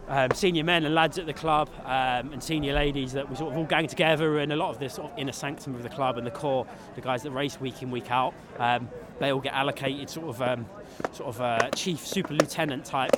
um, 0.08 0.30
senior 0.34 0.64
men 0.64 0.86
and 0.86 0.94
lads 0.94 1.18
at 1.18 1.26
the 1.26 1.34
club 1.34 1.70
um, 1.84 2.32
and 2.34 2.44
senior 2.44 2.74
ladies 2.74 3.14
that 3.14 3.30
we 3.30 3.36
sort 3.36 3.52
of 3.52 3.58
all 3.58 3.66
gang 3.66 3.88
together 3.88 4.40
and 4.40 4.54
a 4.54 4.56
lot 4.56 4.70
of 4.70 4.80
this 4.80 4.94
sort 4.94 5.12
of 5.12 5.18
inner 5.18 5.32
sanctum 5.32 5.76
of 5.76 5.84
the 5.84 5.90
club 5.90 6.18
and 6.18 6.28
the 6.28 6.32
core, 6.32 6.68
the 6.96 7.02
guys 7.02 7.24
that 7.24 7.32
race 7.32 7.60
week 7.60 7.82
in 7.82 7.92
week 7.92 8.12
out, 8.12 8.34
um, 8.60 8.88
they 9.20 9.32
all 9.32 9.40
get 9.40 9.54
allocated 9.54 10.10
sort 10.10 10.28
of 10.28 10.42
um, 10.42 10.66
sort 11.12 11.30
of 11.30 11.42
uh, 11.42 11.70
chief 11.72 12.06
super 12.06 12.34
lieutenant 12.34 12.86
type. 12.86 13.12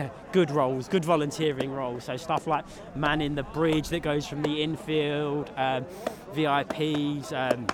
Good 0.32 0.50
roles, 0.50 0.88
good 0.88 1.04
volunteering 1.04 1.70
roles. 1.70 2.04
So 2.04 2.16
stuff 2.16 2.46
like 2.46 2.64
manning 2.94 3.34
the 3.34 3.42
bridge 3.42 3.88
that 3.90 4.00
goes 4.00 4.26
from 4.26 4.42
the 4.42 4.62
infield, 4.62 5.50
um, 5.56 5.84
VIPs, 6.34 7.32
um, 7.32 7.66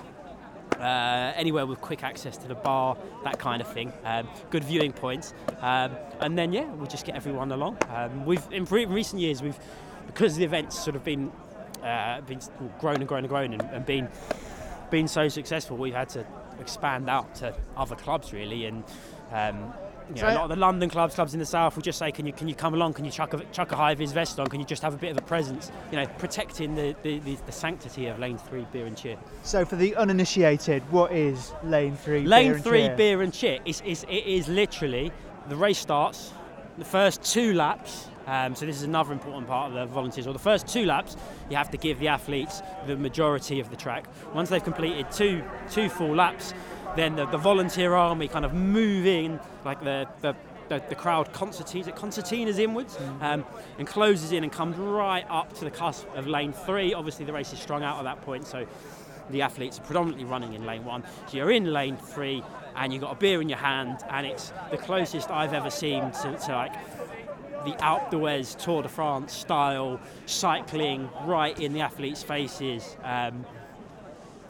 uh, 0.79 1.33
anywhere 1.35 1.65
with 1.65 1.81
quick 1.81 2.03
access 2.03 2.37
to 2.37 2.47
the 2.47 2.55
bar, 2.55 2.97
that 3.23 3.39
kind 3.39 3.61
of 3.61 3.71
thing. 3.71 3.91
Um, 4.03 4.27
good 4.49 4.63
viewing 4.63 4.93
points, 4.93 5.33
um, 5.61 5.95
and 6.19 6.37
then 6.37 6.53
yeah, 6.53 6.65
we'll 6.73 6.87
just 6.87 7.05
get 7.05 7.15
everyone 7.15 7.51
along. 7.51 7.77
Um, 7.89 8.25
we've 8.25 8.45
in 8.51 8.65
recent 8.65 9.21
years 9.21 9.41
we've 9.41 9.57
because 10.07 10.35
the 10.35 10.43
event's 10.43 10.77
sort 10.77 10.95
of 10.95 11.03
been 11.03 11.31
uh, 11.83 12.21
been 12.21 12.39
grown 12.79 12.97
and 12.97 13.07
grown 13.07 13.19
and 13.19 13.29
grown 13.29 13.53
and, 13.53 13.61
and 13.61 13.85
been 13.85 14.09
been 14.89 15.07
so 15.07 15.27
successful, 15.27 15.77
we've 15.77 15.93
had 15.93 16.09
to 16.09 16.25
expand 16.59 17.09
out 17.09 17.35
to 17.35 17.55
other 17.77 17.95
clubs 17.95 18.33
really 18.33 18.65
and. 18.65 18.83
Um, 19.31 19.73
you 20.15 20.21
know, 20.21 20.29
a 20.29 20.33
lot 20.33 20.43
of 20.43 20.49
the 20.49 20.55
London 20.55 20.89
clubs, 20.89 21.15
clubs 21.15 21.33
in 21.33 21.39
the 21.39 21.45
south, 21.45 21.75
will 21.75 21.83
just 21.83 21.99
say, 21.99 22.11
"Can 22.11 22.25
you 22.25 22.33
can 22.33 22.47
you 22.47 22.55
come 22.55 22.73
along? 22.73 22.93
Can 22.93 23.05
you 23.05 23.11
chuck 23.11 23.33
a 23.33 23.43
chuck 23.51 23.71
a 23.71 23.75
high 23.75 23.95
vis 23.95 24.11
vest 24.11 24.39
on? 24.39 24.47
Can 24.47 24.59
you 24.59 24.65
just 24.65 24.81
have 24.81 24.93
a 24.93 24.97
bit 24.97 25.11
of 25.11 25.17
a 25.17 25.21
presence? 25.21 25.71
You 25.91 25.97
know, 25.97 26.07
protecting 26.17 26.75
the, 26.75 26.95
the, 27.03 27.19
the, 27.19 27.37
the 27.45 27.51
sanctity 27.51 28.07
of 28.07 28.19
Lane 28.19 28.37
Three 28.37 28.65
beer 28.71 28.85
and 28.85 28.97
cheer." 28.97 29.17
So, 29.43 29.65
for 29.65 29.75
the 29.75 29.95
uninitiated, 29.95 30.81
what 30.91 31.11
is 31.11 31.53
Lane 31.63 31.95
Three? 31.95 32.25
Lane 32.25 32.53
beer 32.53 32.59
Three 32.59 32.87
cheer? 32.87 32.95
beer 32.95 33.21
and 33.21 33.33
cheer 33.33 33.59
is, 33.65 33.81
is 33.81 34.03
it 34.03 34.25
is 34.25 34.47
literally 34.47 35.11
the 35.47 35.55
race 35.55 35.79
starts, 35.79 36.33
the 36.77 36.85
first 36.85 37.23
two 37.23 37.53
laps. 37.53 38.07
Um, 38.27 38.53
so 38.53 38.67
this 38.67 38.75
is 38.75 38.83
another 38.83 39.11
important 39.11 39.47
part 39.47 39.71
of 39.71 39.73
the 39.73 39.85
volunteers. 39.87 40.27
Or 40.27 40.33
the 40.33 40.39
first 40.39 40.67
two 40.67 40.85
laps, 40.85 41.17
you 41.49 41.55
have 41.57 41.71
to 41.71 41.77
give 41.77 41.97
the 41.97 42.09
athletes 42.09 42.61
the 42.85 42.95
majority 42.95 43.59
of 43.59 43.71
the 43.71 43.75
track. 43.75 44.05
Once 44.35 44.49
they've 44.49 44.63
completed 44.63 45.11
two 45.11 45.41
two 45.71 45.89
full 45.89 46.13
laps, 46.15 46.53
then 46.95 47.15
the, 47.15 47.25
the 47.25 47.37
volunteer 47.37 47.93
army 47.93 48.27
kind 48.27 48.45
of 48.45 48.53
move 48.53 49.05
in, 49.05 49.39
like 49.65 49.83
the, 49.83 50.07
the 50.21 50.35
the, 50.69 50.81
the, 50.87 50.95
crowd 50.95 51.33
concertines, 51.33 51.87
it 51.87 51.95
concertinas 51.95 52.59
inwards 52.59 52.95
mm. 52.95 53.23
um, 53.23 53.43
and 53.79 53.87
closes 53.87 54.31
in 54.31 54.43
and 54.43 54.53
comes 54.53 54.77
right 54.77 55.25
up 55.27 55.51
to 55.53 55.65
the 55.65 55.71
cusp 55.71 56.05
of 56.15 56.27
lane 56.27 56.53
three. 56.53 56.93
Obviously, 56.93 57.25
the 57.25 57.33
race 57.33 57.51
is 57.51 57.59
strung 57.59 57.81
out 57.81 57.97
at 57.97 58.03
that 58.03 58.21
point, 58.21 58.45
so 58.45 58.67
the 59.31 59.41
athletes 59.41 59.79
are 59.79 59.83
predominantly 59.83 60.25
running 60.25 60.53
in 60.53 60.65
lane 60.65 60.85
one. 60.85 61.03
So 61.27 61.37
you're 61.37 61.51
in 61.51 61.73
lane 61.73 61.97
three 61.97 62.43
and 62.75 62.93
you've 62.93 63.01
got 63.01 63.11
a 63.11 63.15
beer 63.15 63.41
in 63.41 63.49
your 63.49 63.57
hand, 63.57 63.97
and 64.09 64.25
it's 64.25 64.53
the 64.71 64.77
closest 64.77 65.29
I've 65.29 65.53
ever 65.53 65.69
seen 65.69 66.11
to, 66.11 66.37
to 66.45 66.51
like 66.51 66.73
the 67.65 67.71
Alpe 67.73 68.11
d'Huez 68.11 68.55
Tour 68.57 68.83
de 68.83 68.89
France 68.89 69.33
style 69.33 69.99
cycling 70.25 71.09
right 71.25 71.59
in 71.59 71.73
the 71.73 71.81
athletes' 71.81 72.23
faces. 72.23 72.95
Um, 73.03 73.45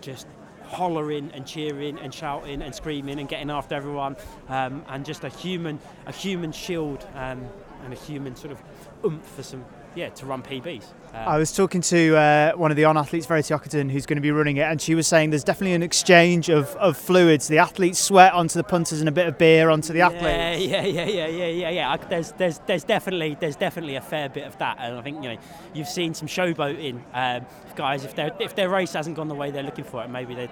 just 0.02 0.28
hollering 0.70 1.32
and 1.34 1.46
cheering 1.46 2.00
and 2.00 2.14
shouting 2.14 2.62
and 2.62 2.74
screaming 2.74 3.20
and 3.20 3.28
getting 3.28 3.50
after 3.50 3.76
everyone, 3.76 4.16
um, 4.48 4.84
and 4.88 5.06
just 5.06 5.24
a 5.24 5.30
human, 5.30 5.80
a 6.06 6.12
human 6.12 6.52
shield 6.52 7.06
um, 7.16 7.48
and 7.84 7.94
a 7.94 7.98
human 7.98 8.36
sort 8.36 8.52
of 8.52 8.62
oomph 9.04 9.26
for 9.26 9.44
some 9.44 9.66
yeah, 9.96 10.10
to 10.10 10.26
run 10.26 10.42
PBs. 10.42 10.86
I 11.14 11.38
was 11.38 11.52
talking 11.52 11.82
to 11.82 12.16
uh, 12.16 12.52
one 12.54 12.72
of 12.72 12.78
the 12.78 12.86
on 12.86 12.98
athletes, 12.98 13.26
Verity 13.26 13.54
Ockenden, 13.54 13.92
who's 13.92 14.06
going 14.06 14.18
to 14.18 14.22
be 14.22 14.32
running 14.32 14.58
it, 14.58 14.64
and 14.64 14.82
she 14.82 14.96
was 14.96 15.08
saying 15.08 15.32
there's 15.32 15.44
definitely 15.44 15.74
an 15.74 15.84
exchange 15.84 16.50
of, 16.50 16.68
of 16.76 16.98
fluids. 16.98 17.48
The 17.48 17.58
athletes 17.58 18.00
sweat 18.00 18.34
onto 18.34 18.58
the 18.60 18.64
punters 18.64 19.00
and 19.00 19.10
a 19.10 19.12
bit 19.12 19.28
of 19.28 19.38
beer 19.38 19.70
onto 19.70 19.94
the 19.94 20.02
athletes. 20.02 20.66
Yeah, 20.66 20.84
yeah, 20.84 21.06
yeah, 21.06 21.06
yeah, 21.06 21.28
yeah, 21.28 21.48
yeah, 21.48 21.70
yeah. 21.70 21.98
There's, 21.98 22.32
there's, 22.34 22.60
there's 22.60 22.84
definitely, 22.84 23.38
there's 23.40 23.56
definitely 23.56 23.96
a 23.96 24.02
fair 24.02 24.30
bit 24.30 24.46
of 24.46 24.58
that, 24.60 24.78
and 24.80 24.98
I 24.98 25.02
think 25.02 25.24
you 25.24 25.34
know 25.34 25.38
you've 25.74 25.88
seen 25.88 26.14
some 26.14 26.28
showboating 26.28 27.02
um, 27.14 27.46
guys. 27.76 28.06
If 28.06 28.16
their 28.16 28.32
if 28.40 28.56
their 28.56 28.70
race 28.70 28.94
hasn't 28.94 29.16
gone 29.16 29.28
the 29.28 29.36
way 29.36 29.52
they're 29.52 29.64
looking 29.64 29.86
for 29.86 30.04
it, 30.04 30.10
maybe 30.10 30.36
they 30.36 30.48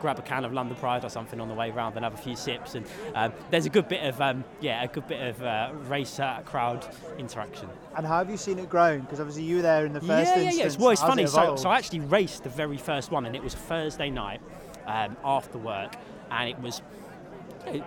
grab 0.00 0.18
a 0.18 0.22
can 0.22 0.44
of 0.44 0.52
London 0.52 0.76
Pride 0.76 1.04
or 1.04 1.08
something 1.08 1.40
on 1.40 1.48
the 1.48 1.54
way 1.54 1.70
round 1.70 1.96
and 1.96 2.04
have 2.04 2.14
a 2.14 2.18
few 2.18 2.36
sips. 2.36 2.74
And 2.74 2.86
um, 3.14 3.32
there's 3.50 3.66
a 3.66 3.70
good 3.70 3.88
bit 3.88 4.04
of 4.04 4.20
um, 4.20 4.44
yeah, 4.60 4.82
a 4.82 4.88
good 4.88 5.06
bit 5.06 5.20
of 5.22 5.42
uh, 5.42 5.70
race 5.88 6.18
uh, 6.20 6.40
crowd 6.44 6.86
interaction. 7.18 7.68
And 7.96 8.06
how 8.06 8.18
have 8.18 8.30
you 8.30 8.36
seen 8.36 8.58
it 8.58 8.68
grown? 8.68 9.00
Because 9.00 9.20
obviously 9.20 9.44
you 9.44 9.56
were 9.56 9.62
there 9.62 9.86
in 9.86 9.92
the 9.92 10.00
first 10.00 10.10
yeah, 10.10 10.42
instance. 10.42 10.56
Yeah, 10.56 10.66
yeah. 10.66 10.76
Well, 10.78 10.90
it's 10.90 11.00
funny. 11.00 11.24
It 11.24 11.28
so, 11.28 11.56
so 11.56 11.68
I 11.68 11.78
actually 11.78 12.00
raced 12.00 12.44
the 12.44 12.50
very 12.50 12.78
first 12.78 13.10
one, 13.10 13.26
and 13.26 13.34
it 13.36 13.42
was 13.42 13.54
a 13.54 13.58
Thursday 13.58 14.10
night 14.10 14.40
um, 14.86 15.16
after 15.24 15.58
work, 15.58 15.94
and 16.30 16.50
it 16.50 16.58
was. 16.60 16.82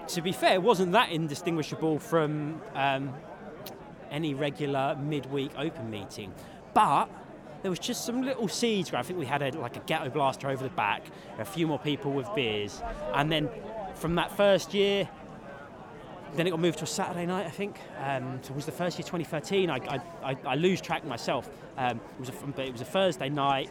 To 0.07 0.21
be 0.23 0.31
fair, 0.31 0.55
it 0.55 0.63
wasn't 0.63 0.93
that 0.93 1.11
indistinguishable 1.11 1.99
from 1.99 2.59
um, 2.73 3.13
any 4.09 4.33
regular 4.33 4.97
midweek 4.99 5.51
open 5.55 5.91
meeting, 5.91 6.33
but 6.73 7.09
there 7.67 7.71
was 7.71 7.79
just 7.79 8.05
some 8.05 8.21
little 8.21 8.47
seeds. 8.47 8.93
Where 8.93 8.99
I 8.99 9.03
think 9.03 9.19
we 9.19 9.25
had 9.25 9.41
a, 9.41 9.51
like 9.59 9.75
a 9.75 9.81
ghetto 9.81 10.09
blaster 10.09 10.47
over 10.47 10.63
the 10.63 10.69
back, 10.69 11.03
a 11.37 11.43
few 11.43 11.67
more 11.67 11.77
people 11.77 12.13
with 12.13 12.33
beers, 12.33 12.81
and 13.13 13.29
then 13.29 13.49
from 13.95 14.15
that 14.15 14.31
first 14.37 14.73
year, 14.73 15.09
then 16.35 16.47
it 16.47 16.51
got 16.51 16.61
moved 16.61 16.77
to 16.77 16.85
a 16.85 16.87
Saturday 16.87 17.25
night, 17.25 17.45
I 17.45 17.49
think. 17.49 17.77
Um, 18.01 18.39
so 18.41 18.51
it 18.51 18.55
was 18.55 18.65
the 18.65 18.71
first 18.71 18.97
year, 18.97 19.03
2013. 19.03 19.69
I, 19.69 19.99
I, 20.23 20.37
I 20.45 20.55
lose 20.55 20.79
track 20.79 21.03
myself. 21.05 21.49
Um, 21.77 21.97
it 21.97 22.19
was 22.21 22.29
a, 22.29 22.31
but 22.31 22.65
it 22.65 22.71
was 22.71 22.79
a 22.79 22.85
Thursday 22.85 23.27
night. 23.27 23.69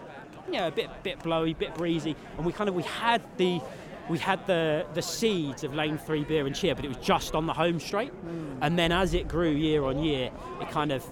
Yeah, 0.51 0.67
a 0.67 0.71
bit 0.71 0.91
bit 1.03 1.23
blowy, 1.23 1.55
bit 1.55 1.75
breezy, 1.75 2.15
and 2.37 2.45
we 2.45 2.53
kind 2.53 2.69
of 2.69 2.75
we 2.75 2.83
had 2.83 3.23
the 3.39 3.63
we 4.11 4.19
had 4.19 4.47
the 4.47 4.85
the 4.93 5.01
seeds 5.01 5.65
of 5.65 5.75
lane 5.75 5.97
three 5.97 6.25
beer 6.25 6.47
and 6.47 6.55
cheer, 6.55 6.75
but 6.75 6.85
it 6.85 6.89
was 6.89 6.99
just 6.99 7.35
on 7.35 7.47
the 7.47 7.55
home 7.55 7.81
straight. 7.81 8.13
Mm. 8.13 8.59
And 8.61 8.79
then 8.79 8.93
as 8.93 9.15
it 9.15 9.27
grew 9.27 9.53
year 9.53 9.85
on 9.85 10.03
year, 10.03 10.31
it 10.61 10.71
kind 10.71 10.93
of 10.93 11.11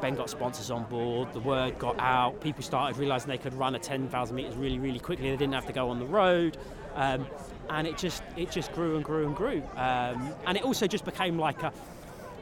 Ben 0.00 0.14
got 0.14 0.30
sponsors 0.30 0.70
on 0.70 0.84
board, 0.84 1.32
the 1.32 1.40
word 1.40 1.78
got 1.78 1.98
out, 1.98 2.40
people 2.40 2.62
started 2.62 2.98
realising 2.98 3.28
they 3.28 3.38
could 3.38 3.54
run 3.54 3.74
a 3.74 3.78
10,000 3.78 4.34
metres 4.34 4.56
really, 4.56 4.78
really 4.78 4.98
quickly, 4.98 5.30
they 5.30 5.36
didn't 5.36 5.54
have 5.54 5.66
to 5.66 5.72
go 5.72 5.90
on 5.90 5.98
the 5.98 6.06
road. 6.06 6.56
Um, 6.94 7.26
and 7.68 7.86
it 7.86 7.96
just 7.96 8.22
it 8.36 8.50
just 8.50 8.72
grew 8.72 8.96
and 8.96 9.04
grew 9.04 9.26
and 9.26 9.36
grew. 9.36 9.62
Um, 9.76 10.34
and 10.46 10.56
it 10.56 10.64
also 10.64 10.86
just 10.86 11.04
became 11.04 11.38
like 11.38 11.62
a, 11.62 11.72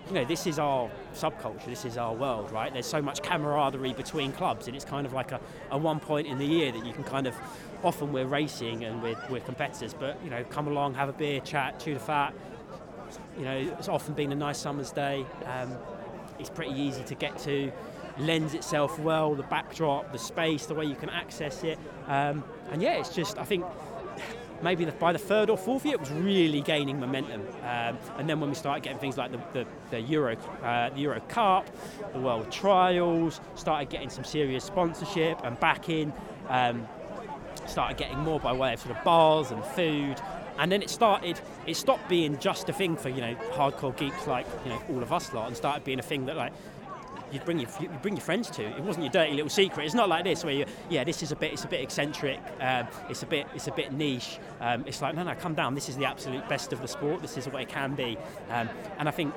you 0.08 0.14
know, 0.14 0.24
this 0.24 0.46
is 0.46 0.58
our 0.58 0.90
subculture, 1.14 1.66
this 1.66 1.84
is 1.84 1.98
our 1.98 2.14
world, 2.14 2.50
right? 2.50 2.72
There's 2.72 2.86
so 2.86 3.02
much 3.02 3.22
camaraderie 3.22 3.92
between 3.92 4.32
clubs, 4.32 4.66
and 4.66 4.74
it's 4.74 4.84
kind 4.84 5.06
of 5.06 5.12
like 5.12 5.32
a, 5.32 5.40
a 5.70 5.76
one 5.76 6.00
point 6.00 6.26
in 6.26 6.38
the 6.38 6.46
year 6.46 6.72
that 6.72 6.84
you 6.84 6.92
can 6.94 7.04
kind 7.04 7.26
of, 7.26 7.36
often 7.84 8.12
we're 8.12 8.26
racing 8.26 8.84
and 8.84 9.02
we're, 9.02 9.16
we're 9.28 9.40
competitors, 9.40 9.92
but, 9.92 10.18
you 10.24 10.30
know, 10.30 10.42
come 10.44 10.66
along, 10.66 10.94
have 10.94 11.10
a 11.10 11.12
beer, 11.12 11.40
chat, 11.40 11.78
chew 11.78 11.92
the 11.92 12.00
fat. 12.00 12.32
You 13.38 13.44
know, 13.44 13.74
it's 13.78 13.88
often 13.88 14.14
been 14.14 14.32
a 14.32 14.34
nice 14.34 14.58
summer's 14.58 14.92
day. 14.92 15.26
Um, 15.44 15.76
it's 16.38 16.50
pretty 16.50 16.78
easy 16.78 17.02
to 17.04 17.14
get 17.14 17.38
to, 17.40 17.72
lends 18.18 18.54
itself 18.54 18.98
well, 18.98 19.34
the 19.34 19.42
backdrop, 19.44 20.12
the 20.12 20.18
space, 20.18 20.66
the 20.66 20.74
way 20.74 20.84
you 20.84 20.94
can 20.94 21.10
access 21.10 21.62
it. 21.64 21.78
Um, 22.06 22.44
and 22.70 22.82
yeah, 22.82 22.98
it's 22.98 23.14
just, 23.14 23.38
I 23.38 23.44
think 23.44 23.64
maybe 24.62 24.84
the, 24.84 24.92
by 24.92 25.12
the 25.12 25.18
third 25.18 25.50
or 25.50 25.56
fourth 25.56 25.84
year, 25.84 25.94
it 25.94 26.00
was 26.00 26.10
really 26.10 26.60
gaining 26.60 26.98
momentum. 26.98 27.42
Um, 27.62 27.98
and 28.18 28.28
then 28.28 28.40
when 28.40 28.48
we 28.48 28.56
started 28.56 28.82
getting 28.82 28.98
things 28.98 29.16
like 29.16 29.30
the, 29.30 29.40
the, 29.52 29.66
the 29.90 30.00
Euro, 30.00 30.36
uh, 30.62 30.90
the 30.90 31.00
Euro 31.00 31.20
Cup, 31.28 31.66
the 32.12 32.20
World 32.20 32.50
Trials, 32.50 33.40
started 33.54 33.88
getting 33.88 34.10
some 34.10 34.24
serious 34.24 34.64
sponsorship 34.64 35.40
and 35.44 35.58
backing. 35.60 36.12
Um, 36.48 36.86
started 37.66 37.98
getting 37.98 38.18
more 38.18 38.40
by 38.40 38.52
way 38.52 38.72
of 38.72 38.80
sort 38.80 38.96
of 38.96 39.04
bars 39.04 39.50
and 39.50 39.62
food 39.62 40.16
and 40.58 40.70
then 40.70 40.82
it 40.82 40.90
started 40.90 41.40
it 41.66 41.74
stopped 41.74 42.08
being 42.08 42.38
just 42.38 42.68
a 42.68 42.72
thing 42.72 42.96
for 42.96 43.08
you 43.08 43.20
know 43.20 43.34
hardcore 43.52 43.96
geeks 43.96 44.26
like 44.26 44.46
you 44.64 44.70
know 44.70 44.82
all 44.90 45.02
of 45.02 45.12
us 45.12 45.32
lot 45.32 45.46
and 45.46 45.56
started 45.56 45.84
being 45.84 45.98
a 45.98 46.02
thing 46.02 46.26
that 46.26 46.36
like 46.36 46.52
you'd 47.32 47.44
bring 47.44 47.58
your 47.58 47.68
you 47.80 47.88
bring 48.02 48.16
your 48.16 48.22
friends 48.22 48.50
to. 48.50 48.64
It 48.64 48.82
wasn't 48.82 49.04
your 49.04 49.12
dirty 49.12 49.32
little 49.32 49.50
secret. 49.50 49.84
It's 49.84 49.94
not 49.94 50.08
like 50.08 50.24
this 50.24 50.44
where 50.44 50.54
you 50.54 50.66
yeah 50.88 51.04
this 51.04 51.22
is 51.22 51.32
a 51.32 51.36
bit 51.36 51.52
it's 51.52 51.64
a 51.64 51.68
bit 51.68 51.80
eccentric. 51.80 52.40
Um, 52.60 52.86
it's 53.08 53.22
a 53.22 53.26
bit 53.26 53.46
it's 53.54 53.66
a 53.68 53.72
bit 53.72 53.92
niche. 53.92 54.38
Um, 54.60 54.84
it's 54.86 55.02
like 55.02 55.14
no 55.14 55.22
no 55.22 55.34
come 55.34 55.54
down. 55.54 55.74
This 55.74 55.88
is 55.88 55.96
the 55.96 56.04
absolute 56.04 56.48
best 56.48 56.72
of 56.72 56.80
the 56.80 56.88
sport. 56.88 57.22
This 57.22 57.36
is 57.36 57.46
what 57.46 57.62
it 57.62 57.68
can 57.68 57.94
be. 57.94 58.16
Um, 58.50 58.68
and 58.98 59.08
I 59.08 59.12
think 59.12 59.34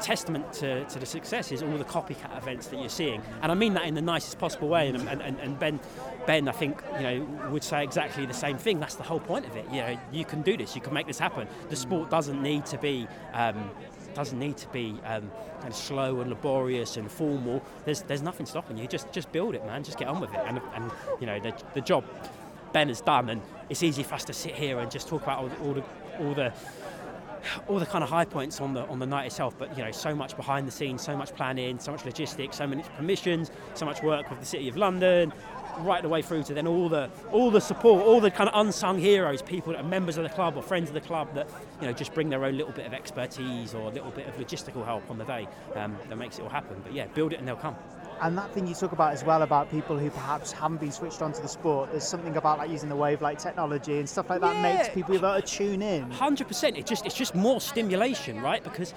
testament 0.00 0.52
to, 0.52 0.84
to 0.84 0.98
the 0.98 1.06
success 1.06 1.52
is 1.52 1.62
all 1.62 1.76
the 1.76 1.84
copycat 1.84 2.36
events 2.36 2.66
that 2.68 2.80
you're 2.80 2.88
seeing. 2.88 3.22
And 3.42 3.50
I 3.52 3.54
mean 3.54 3.74
that 3.74 3.86
in 3.86 3.94
the 3.94 4.02
nicest 4.02 4.38
possible 4.38 4.68
way. 4.68 4.88
And, 4.88 5.08
and, 5.08 5.38
and 5.38 5.58
Ben, 5.58 5.80
Ben, 6.26 6.48
I 6.48 6.52
think, 6.52 6.82
you 6.96 7.02
know, 7.02 7.50
would 7.50 7.64
say 7.64 7.84
exactly 7.84 8.24
the 8.26 8.34
same 8.34 8.56
thing. 8.56 8.80
That's 8.80 8.94
the 8.94 9.02
whole 9.02 9.20
point 9.20 9.46
of 9.46 9.56
it. 9.56 9.66
You 9.70 9.80
know, 9.82 9.98
you 10.12 10.24
can 10.24 10.42
do 10.42 10.56
this. 10.56 10.74
You 10.74 10.80
can 10.80 10.94
make 10.94 11.06
this 11.06 11.18
happen. 11.18 11.46
The 11.68 11.76
sport 11.76 12.10
doesn't 12.10 12.42
need 12.42 12.66
to 12.66 12.78
be. 12.78 13.06
Um, 13.32 13.70
doesn't 14.14 14.38
need 14.38 14.56
to 14.56 14.68
be 14.68 14.90
um, 15.04 15.28
kind 15.58 15.72
of 15.72 15.74
slow 15.74 16.20
and 16.20 16.30
laborious 16.30 16.96
and 16.96 17.10
formal. 17.10 17.60
There's 17.84 18.02
there's 18.02 18.22
nothing 18.22 18.46
stopping 18.46 18.78
you. 18.78 18.86
Just 18.86 19.10
just 19.12 19.32
build 19.32 19.56
it, 19.56 19.66
man. 19.66 19.82
Just 19.82 19.98
get 19.98 20.06
on 20.06 20.20
with 20.20 20.32
it. 20.32 20.40
And, 20.46 20.60
and 20.74 20.90
you 21.20 21.26
know 21.26 21.40
the, 21.40 21.52
the 21.74 21.80
job 21.80 22.04
Ben 22.72 22.88
has 22.88 23.00
done, 23.00 23.28
and 23.28 23.42
it's 23.68 23.82
easy 23.82 24.02
for 24.02 24.14
us 24.14 24.24
to 24.26 24.32
sit 24.32 24.54
here 24.54 24.78
and 24.78 24.90
just 24.90 25.08
talk 25.08 25.22
about 25.24 25.38
all, 25.40 25.50
all 25.66 25.74
the 25.74 25.84
all 26.20 26.34
the 26.34 26.52
all 27.68 27.78
the 27.78 27.86
kind 27.86 28.02
of 28.02 28.10
high 28.10 28.24
points 28.24 28.60
on 28.60 28.74
the 28.74 28.86
on 28.86 28.98
the 28.98 29.06
night 29.06 29.26
itself, 29.26 29.54
but 29.58 29.76
you 29.76 29.84
know, 29.84 29.90
so 29.90 30.14
much 30.14 30.36
behind 30.36 30.66
the 30.66 30.72
scenes, 30.72 31.02
so 31.02 31.16
much 31.16 31.34
planning, 31.34 31.78
so 31.78 31.92
much 31.92 32.04
logistics, 32.04 32.56
so 32.56 32.66
many 32.66 32.82
permissions, 32.96 33.50
so 33.74 33.84
much 33.84 34.02
work 34.02 34.28
with 34.30 34.40
the 34.40 34.46
City 34.46 34.68
of 34.68 34.76
London, 34.76 35.32
right 35.80 36.02
the 36.02 36.08
way 36.08 36.22
through 36.22 36.42
to 36.44 36.54
then 36.54 36.66
all 36.66 36.88
the 36.88 37.10
all 37.32 37.50
the 37.50 37.60
support, 37.60 38.04
all 38.04 38.20
the 38.20 38.30
kind 38.30 38.48
of 38.48 38.58
unsung 38.58 38.98
heroes, 38.98 39.42
people 39.42 39.72
that 39.72 39.80
are 39.80 39.88
members 39.88 40.16
of 40.16 40.22
the 40.22 40.30
club 40.30 40.56
or 40.56 40.62
friends 40.62 40.88
of 40.88 40.94
the 40.94 41.00
club 41.00 41.34
that 41.34 41.48
you 41.80 41.86
know 41.86 41.92
just 41.92 42.14
bring 42.14 42.28
their 42.28 42.44
own 42.44 42.56
little 42.56 42.72
bit 42.72 42.86
of 42.86 42.94
expertise 42.94 43.74
or 43.74 43.90
a 43.90 43.94
little 43.94 44.10
bit 44.10 44.26
of 44.26 44.36
logistical 44.36 44.84
help 44.84 45.08
on 45.10 45.18
the 45.18 45.24
day 45.24 45.46
um, 45.74 45.96
that 46.08 46.16
makes 46.16 46.38
it 46.38 46.42
all 46.42 46.48
happen. 46.48 46.80
But 46.82 46.92
yeah, 46.92 47.06
build 47.08 47.32
it 47.32 47.38
and 47.38 47.46
they'll 47.46 47.56
come 47.56 47.76
and 48.22 48.38
that 48.38 48.50
thing 48.52 48.66
you 48.66 48.74
talk 48.74 48.92
about 48.92 49.12
as 49.12 49.24
well 49.24 49.42
about 49.42 49.70
people 49.70 49.98
who 49.98 50.10
perhaps 50.10 50.52
haven't 50.52 50.80
been 50.80 50.92
switched 50.92 51.20
onto 51.22 51.42
the 51.42 51.48
sport 51.48 51.90
there's 51.90 52.06
something 52.06 52.36
about 52.36 52.58
like 52.58 52.70
using 52.70 52.88
the 52.88 52.96
Wavelight 52.96 53.38
technology 53.38 53.98
and 53.98 54.08
stuff 54.08 54.30
like 54.30 54.40
that 54.40 54.54
yeah. 54.54 54.62
makes 54.62 54.88
people 54.88 55.14
able 55.14 55.34
to 55.34 55.42
tune 55.42 55.82
in 55.82 56.08
100% 56.10 56.78
it 56.78 56.86
just 56.86 57.04
it's 57.04 57.14
just 57.14 57.34
more 57.34 57.60
stimulation 57.60 58.40
right 58.40 58.62
because 58.62 58.94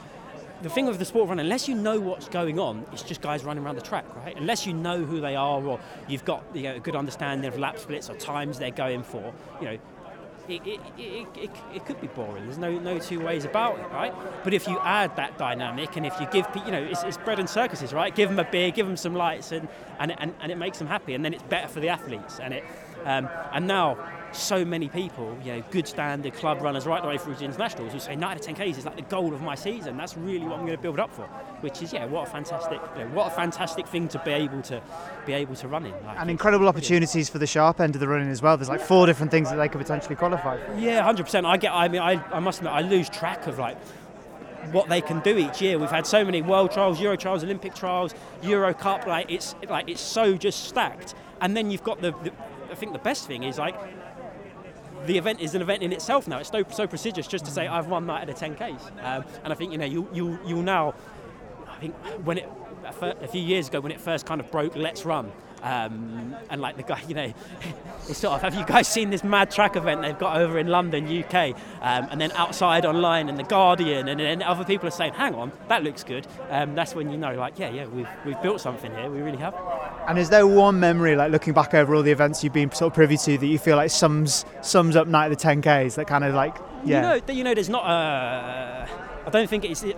the 0.62 0.70
thing 0.70 0.86
with 0.86 1.00
the 1.00 1.06
sport 1.06 1.30
run, 1.30 1.40
unless 1.40 1.68
you 1.68 1.76
know 1.76 2.00
what's 2.00 2.28
going 2.28 2.60
on, 2.60 2.86
it's 2.92 3.04
just 3.04 3.22
guys 3.22 3.44
running 3.44 3.64
around 3.64 3.76
the 3.76 3.82
track, 3.82 4.06
right? 4.16 4.36
Unless 4.38 4.66
you 4.66 4.74
know 4.74 5.04
who 5.04 5.20
they 5.20 5.36
are 5.36 5.64
or 5.64 5.80
you've 6.08 6.26
got 6.26 6.44
you 6.54 6.64
know, 6.64 6.76
a 6.76 6.80
good 6.80 6.96
understanding 6.96 7.48
of 7.48 7.60
lap 7.60 7.78
splits 7.78 8.10
or 8.10 8.16
times 8.16 8.60
they're 8.60 8.72
going 8.72 9.04
for, 9.04 9.34
you 9.60 9.66
know, 9.66 9.78
it, 10.50 10.66
it, 10.66 10.80
it, 10.98 11.52
it, 11.76 11.86
could 11.86 12.00
be 12.00 12.08
boring. 12.08 12.46
There's 12.46 12.58
no 12.58 12.80
no 12.80 13.00
two 13.00 13.20
ways 13.20 13.44
about 13.44 13.80
it, 13.80 13.88
right? 13.92 14.14
But 14.46 14.54
if 14.54 14.66
you 14.66 14.80
add 14.80 15.14
that 15.18 15.38
dynamic 15.38 15.98
and 15.98 16.06
if 16.06 16.18
you 16.22 16.28
give, 16.32 16.48
you 16.66 16.72
know, 16.72 16.82
it's, 16.82 17.04
it's 17.04 17.18
bread 17.18 17.40
and 17.40 17.50
circuses, 17.50 17.94
right? 17.94 18.16
Give 18.16 18.30
them 18.30 18.40
a 18.40 18.50
beer, 18.50 18.72
give 18.72 18.88
them 18.88 18.96
some 18.96 19.14
lights, 19.14 19.52
and, 19.52 19.68
and, 20.00 20.16
and, 20.18 20.34
and 20.40 20.52
it 20.52 20.58
makes 20.58 20.78
them 20.78 20.88
happy, 20.88 21.16
and 21.16 21.26
then 21.26 21.34
it's 21.34 21.44
better 21.44 21.68
for 21.68 21.82
the 21.82 21.90
athletes. 21.90 22.40
And 22.40 22.54
it 22.54 22.64
um, 23.06 23.30
and 23.54 23.68
now 23.68 23.98
so 24.32 24.66
many 24.66 24.88
people, 24.90 25.38
you 25.44 25.54
know, 25.54 25.64
good 25.72 25.88
standard 25.88 26.34
club 26.34 26.62
runners 26.62 26.86
right 26.86 27.02
the 27.02 27.08
way 27.08 27.18
through 27.18 27.36
to 27.36 27.46
internationals 27.46 27.94
who 27.94 28.00
say 28.00 28.16
9 28.16 28.32
out 28.32 28.36
of 28.36 28.42
10 28.42 28.56
Ks 28.56 28.78
is 28.78 28.86
like 28.86 28.96
the 28.96 29.02
goal 29.04 29.34
of 29.34 29.42
my 29.42 29.56
season. 29.56 29.98
That's 29.98 30.18
really 30.18 30.46
what 30.46 30.60
I'm 30.60 30.66
going 30.66 30.78
to 30.78 30.82
build 30.82 31.00
up 31.00 31.14
for. 31.14 31.24
Which 31.62 31.82
is, 31.82 31.94
yeah, 31.94 32.06
what 32.06 32.28
a 32.28 32.32
fantastic, 32.32 32.80
you 32.98 33.06
know, 33.06 33.10
what 33.12 33.28
a 33.28 33.36
fantastic 33.36 33.88
thing 33.88 34.08
to 34.10 34.20
be 34.20 34.32
able 34.32 34.62
to 34.64 34.82
be 35.26 35.34
able 35.34 35.56
to 35.56 35.68
run 35.68 35.86
in. 35.86 35.94
Like, 36.06 36.20
and 36.20 36.30
incredible 36.30 36.68
opportunities 36.68 37.30
for 37.30 37.40
the 37.40 37.48
sharp 37.48 37.80
end 37.80 37.96
of 37.96 38.02
the 38.02 38.08
running 38.08 38.30
as 38.30 38.42
well. 38.42 38.58
There's 38.58 38.70
like 38.70 38.82
four 38.82 39.06
different 39.06 39.32
things 39.32 39.50
that 39.50 39.56
they 39.56 39.70
could 39.70 39.82
potentially 39.82 40.16
qualify 40.16 40.58
for. 40.58 40.76
Yeah, 40.78 41.02
100%. 41.12 41.46
I 41.46 41.58
get. 41.58 41.74
I 41.74 41.88
mean, 41.88 42.02
I, 42.02 42.24
I 42.32 42.40
must 42.40 42.60
admit, 42.60 42.74
I 42.74 42.82
lose 42.82 43.10
track 43.10 43.48
of 43.48 43.58
like 43.58 43.78
what 44.72 44.90
they 44.90 45.02
can 45.02 45.20
do 45.22 45.38
each 45.38 45.62
year. 45.62 45.80
We've 45.80 45.90
had 45.90 46.06
so 46.06 46.24
many 46.26 46.42
world 46.42 46.72
trials, 46.72 47.00
Euro 47.00 47.18
trials, 47.18 47.44
Olympic 47.44 47.74
trials, 47.74 48.14
Euro 48.44 48.74
Cup. 48.74 49.08
Like 49.08 49.32
it's 49.32 49.56
like 49.70 49.90
it's 49.90 50.02
so 50.02 50.36
just 50.36 50.66
stacked. 50.66 51.16
And 51.40 51.56
then 51.56 51.70
you've 51.70 51.84
got 51.84 52.02
the, 52.02 52.12
the 52.24 52.32
I 52.72 52.76
think 52.76 52.94
the 52.94 53.00
best 53.00 53.28
thing 53.28 53.44
is 53.44 53.58
like 53.58 53.76
the 55.06 55.18
event 55.18 55.40
is 55.40 55.56
an 55.56 55.62
event 55.62 55.84
in 55.84 55.94
itself 55.94 56.28
now. 56.28 56.40
It's 56.40 56.50
so, 56.50 56.64
so 56.70 56.88
prestigious 56.88 57.28
just 57.28 57.46
to 57.46 57.52
say 57.52 57.68
I've 57.68 57.88
won 57.88 58.08
that 58.08 58.28
at 58.28 58.30
a 58.30 58.34
10Ks. 58.34 59.04
Um, 59.04 59.26
and 59.44 59.54
I 59.54 59.56
think 59.56 59.72
you 59.72 59.78
know 59.78 59.86
you 59.86 60.08
you 60.14 60.40
you'll 60.46 60.64
now. 60.64 60.94
I 61.68 61.80
think 61.80 61.96
when 62.24 62.38
it 62.38 62.50
a 62.86 63.28
few 63.28 63.42
years 63.42 63.68
ago 63.68 63.80
when 63.80 63.92
it 63.92 64.00
first 64.00 64.26
kind 64.26 64.42
of 64.42 64.52
broke, 64.52 64.74
LetsRun. 64.74 65.32
Um, 65.64 66.36
and 66.50 66.62
like 66.62 66.78
the 66.78 66.84
guy, 66.84 67.02
you 67.08 67.16
know, 67.16 67.34
it's 68.10 68.20
sort 68.20 68.36
of, 68.36 68.42
have 68.42 68.56
you 68.56 68.66
guys 68.66 68.88
seen 68.88 69.10
this 69.10 69.24
mad 69.24 69.52
track 69.52 69.76
event 69.76 70.02
they've 70.02 70.18
got 70.18 70.38
over 70.38 70.60
in 70.60 70.68
London, 70.68 71.06
UK? 71.06 71.56
Um, 71.82 72.08
and 72.12 72.22
then 72.22 72.32
outside 72.34 72.86
online 72.86 73.30
and 73.30 73.38
The 73.38 73.44
Guardian, 73.44 74.08
and 74.08 74.20
then 74.20 74.42
other 74.42 74.64
people 74.64 74.88
are 74.88 74.92
saying, 74.92 75.14
hang 75.14 75.36
on, 75.36 75.52
that 75.68 75.84
looks 75.84 76.04
good. 76.04 76.28
Um, 76.50 76.76
that's 76.76 76.96
when 76.96 77.12
you 77.12 77.18
know, 77.18 77.34
like, 77.36 77.60
yeah, 77.60 77.70
yeah, 77.70 77.86
we've, 77.88 78.08
we've 78.26 78.42
built 78.42 78.62
something 78.62 78.94
here, 78.96 79.10
we 79.10 79.22
really 79.22 79.38
have. 79.38 79.56
And 80.08 80.18
is 80.18 80.30
there 80.30 80.48
one 80.48 80.80
memory, 80.80 81.16
like 81.16 81.32
looking 81.32 81.54
back 81.54 81.74
over 81.74 81.96
all 81.96 82.04
the 82.04 82.12
events 82.12 82.44
you've 82.44 82.54
been 82.54 82.72
sort 82.72 82.92
of 82.92 82.96
privy 82.96 83.18
to, 83.18 83.38
that 83.38 83.48
you 83.48 83.60
feel 83.60 83.78
like 83.78 83.92
sums 83.92 84.46
sums 84.62 84.96
up 84.96 85.08
Night 85.08 85.32
of 85.32 85.38
the 85.38 85.44
10Ks, 85.44 85.96
that 85.96 86.08
kind 86.08 86.24
of 86.24 86.34
like, 86.34 86.56
yeah? 86.86 87.16
You 87.16 87.22
know, 87.22 87.34
you 87.34 87.44
know 87.44 87.54
there's 87.54 87.70
not 87.70 87.86
a. 87.86 88.88
I 89.26 89.30
don't 89.30 89.50
think 89.50 89.66
it's. 89.66 89.84
It, 89.84 89.98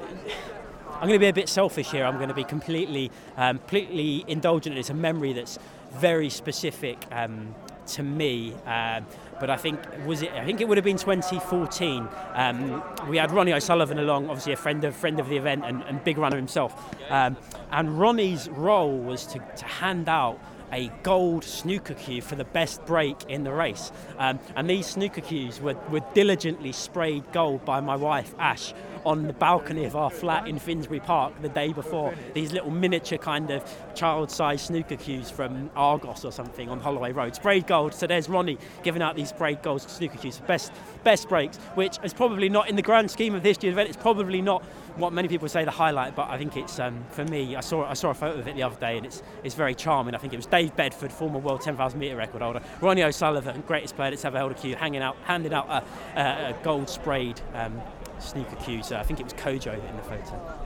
I'm 1.00 1.08
going 1.08 1.18
to 1.18 1.24
be 1.24 1.30
a 1.30 1.34
bit 1.34 1.48
selfish 1.48 1.92
here. 1.92 2.04
I'm 2.04 2.18
going 2.18 2.28
to 2.28 2.36
be 2.36 2.44
completely, 2.44 3.10
um, 3.38 3.60
completely 3.60 4.26
indulgent. 4.28 4.78
It's 4.78 4.90
a 4.90 4.94
memory 4.94 5.32
that's 5.32 5.58
very 5.94 6.30
specific 6.30 6.98
um, 7.10 7.56
to 7.88 8.04
me. 8.04 8.54
Um, 8.66 9.06
but 9.40 9.50
I 9.50 9.56
think 9.56 9.80
was 10.06 10.22
it? 10.22 10.34
I 10.34 10.44
think 10.44 10.60
it 10.60 10.68
would 10.68 10.78
have 10.78 10.84
been 10.84 10.98
2014. 10.98 12.06
Um, 12.34 12.84
we 13.08 13.16
had 13.16 13.32
Ronnie 13.32 13.54
O'Sullivan 13.54 13.98
along, 13.98 14.28
obviously 14.28 14.52
a 14.52 14.58
friend 14.58 14.84
of 14.84 14.94
friend 14.94 15.22
of 15.22 15.30
the 15.30 15.38
event 15.38 15.64
and, 15.66 15.84
and 15.84 16.04
big 16.04 16.18
runner 16.18 16.36
himself. 16.36 16.94
Um, 17.10 17.38
and 17.72 17.98
Ronnie's 17.98 18.50
role 18.50 18.98
was 18.98 19.26
to, 19.28 19.40
to 19.40 19.66
hand 19.66 20.10
out 20.10 20.38
a 20.74 20.92
gold 21.04 21.46
snooker 21.46 21.94
cue 21.94 22.22
for 22.22 22.36
the 22.36 22.44
best 22.44 22.86
break 22.86 23.24
in 23.30 23.46
the 23.46 23.54
race. 23.54 23.92
Um, 24.18 24.40
and 24.58 24.70
these 24.70 24.86
snooker 24.86 25.22
cues 25.22 25.62
were, 25.62 25.76
were 25.90 26.02
diligently 26.14 26.74
sprayed 26.74 27.24
gold 27.32 27.64
by 27.66 27.80
my 27.80 27.96
wife, 27.96 28.36
Ash, 28.38 28.74
on 29.06 29.28
the 29.28 29.34
balcony 29.34 29.86
of 29.86 29.96
our 29.96 30.10
flat 30.10 30.48
in 30.48 30.60
Finsbury 30.60 31.00
Park 31.00 31.34
the 31.42 31.50
day 31.50 31.72
before. 31.72 32.14
These 32.34 32.52
little 32.52 32.72
miniature 32.72 33.18
kind 33.18 33.50
of 33.52 33.64
child-sized 33.96 34.66
snooker 34.66 34.96
cues 34.96 35.30
from 35.30 35.70
Argos 35.76 36.26
or 36.26 36.32
something 36.32 36.70
on 36.70 36.80
Holloway 36.80 37.12
Road, 37.12 37.36
sprayed 37.36 37.68
gold. 37.68 37.94
So 37.94 38.08
there's 38.08 38.28
Ronnie 38.28 38.58
giving 38.84 39.02
out 39.02 39.16
these 39.16 39.30
sprayed 39.30 39.62
gold 39.62 39.82
snooker 39.82 40.18
cues 40.18 40.40
best 40.48 40.72
best 41.04 41.30
breaks, 41.30 41.58
which 41.76 41.98
is 42.04 42.14
probably 42.14 42.50
not 42.50 42.70
in 42.70 42.76
the 42.76 42.82
grand 42.82 43.10
scheme 43.10 43.36
of 43.36 43.44
history 43.44 43.70
the 43.70 43.74
event. 43.74 43.90
It's 43.90 43.98
probably 43.98 44.42
not 44.42 44.64
what 44.96 45.14
many 45.14 45.28
people 45.28 45.48
say 45.48 45.64
the 45.64 45.72
highlight, 45.72 46.16
but 46.16 46.30
I 46.30 46.38
think 46.38 46.58
it's 46.58 46.80
um, 46.80 47.04
for 47.12 47.24
me. 47.26 47.56
I 47.56 47.62
saw 47.62 47.86
I 47.86 47.94
saw 47.94 48.10
a 48.10 48.14
photo 48.14 48.40
of 48.40 48.48
it 48.48 48.56
the 48.56 48.64
other 48.64 48.80
day, 48.80 48.98
and 48.98 49.06
it's 49.06 49.24
it's 49.44 49.56
very 49.56 49.76
charming. 49.76 50.16
I 50.16 50.18
think 50.18 50.34
it 50.34 50.38
was 50.38 50.46
Dave 50.46 50.76
Bedford, 50.76 51.12
former 51.12 51.40
world 51.40 51.62
10,000 51.62 52.00
meter 52.00 52.16
record 52.16 52.42
holder, 52.42 52.62
Ronnie 52.82 53.04
O'Sullivan, 53.04 53.64
greatest 53.68 53.96
player 53.96 54.12
that's 54.12 54.26
ever 54.26 54.38
held 54.38 54.52
a 54.52 54.56
cue, 54.56 54.76
hanging 54.76 55.02
out, 55.02 55.16
handing 55.24 55.54
out 55.54 55.70
a, 55.70 55.84
a, 56.20 56.50
a 56.50 56.56
gold 56.64 56.90
sprayed 56.90 57.40
um, 57.54 57.82
sneaker 58.20 58.56
cues. 58.58 58.92
I 58.92 59.04
think 59.04 59.20
it 59.20 59.24
was 59.24 59.34
Kojo 59.34 59.74
in 59.74 59.96
the 59.96 60.04
photo. 60.04 60.60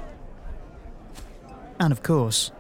And 1.79 1.91
of 1.91 2.03
course, 2.03 2.51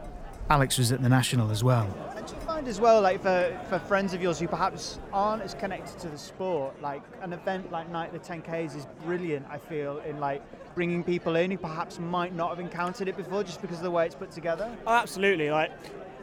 Alex 0.49 0.77
was 0.77 0.91
at 0.91 1.01
the 1.01 1.09
National 1.09 1.51
as 1.51 1.63
well. 1.63 1.87
And 2.15 2.27
do 2.27 2.35
you 2.35 2.41
find 2.41 2.67
as 2.67 2.79
well, 2.79 3.01
like 3.01 3.21
for, 3.21 3.59
for 3.69 3.79
friends 3.79 4.13
of 4.13 4.21
yours 4.21 4.39
who 4.39 4.47
perhaps 4.47 4.99
aren't 5.11 5.41
as 5.41 5.53
connected 5.53 5.97
to 5.99 6.09
the 6.09 6.17
sport, 6.17 6.79
like 6.81 7.01
an 7.21 7.33
event 7.33 7.71
like 7.71 7.89
Night 7.89 8.13
of 8.13 8.21
the 8.21 8.33
10Ks 8.33 8.75
is 8.75 8.87
brilliant, 9.03 9.45
I 9.49 9.57
feel, 9.57 9.99
in 9.99 10.19
like 10.19 10.41
bringing 10.75 11.03
people 11.03 11.35
in 11.35 11.51
who 11.51 11.57
perhaps 11.57 11.99
might 11.99 12.33
not 12.35 12.49
have 12.49 12.59
encountered 12.59 13.07
it 13.07 13.15
before 13.15 13.43
just 13.43 13.61
because 13.61 13.77
of 13.77 13.83
the 13.83 13.91
way 13.91 14.05
it's 14.05 14.15
put 14.15 14.31
together? 14.31 14.75
Oh, 14.85 14.93
absolutely. 14.93 15.49
Like 15.51 15.71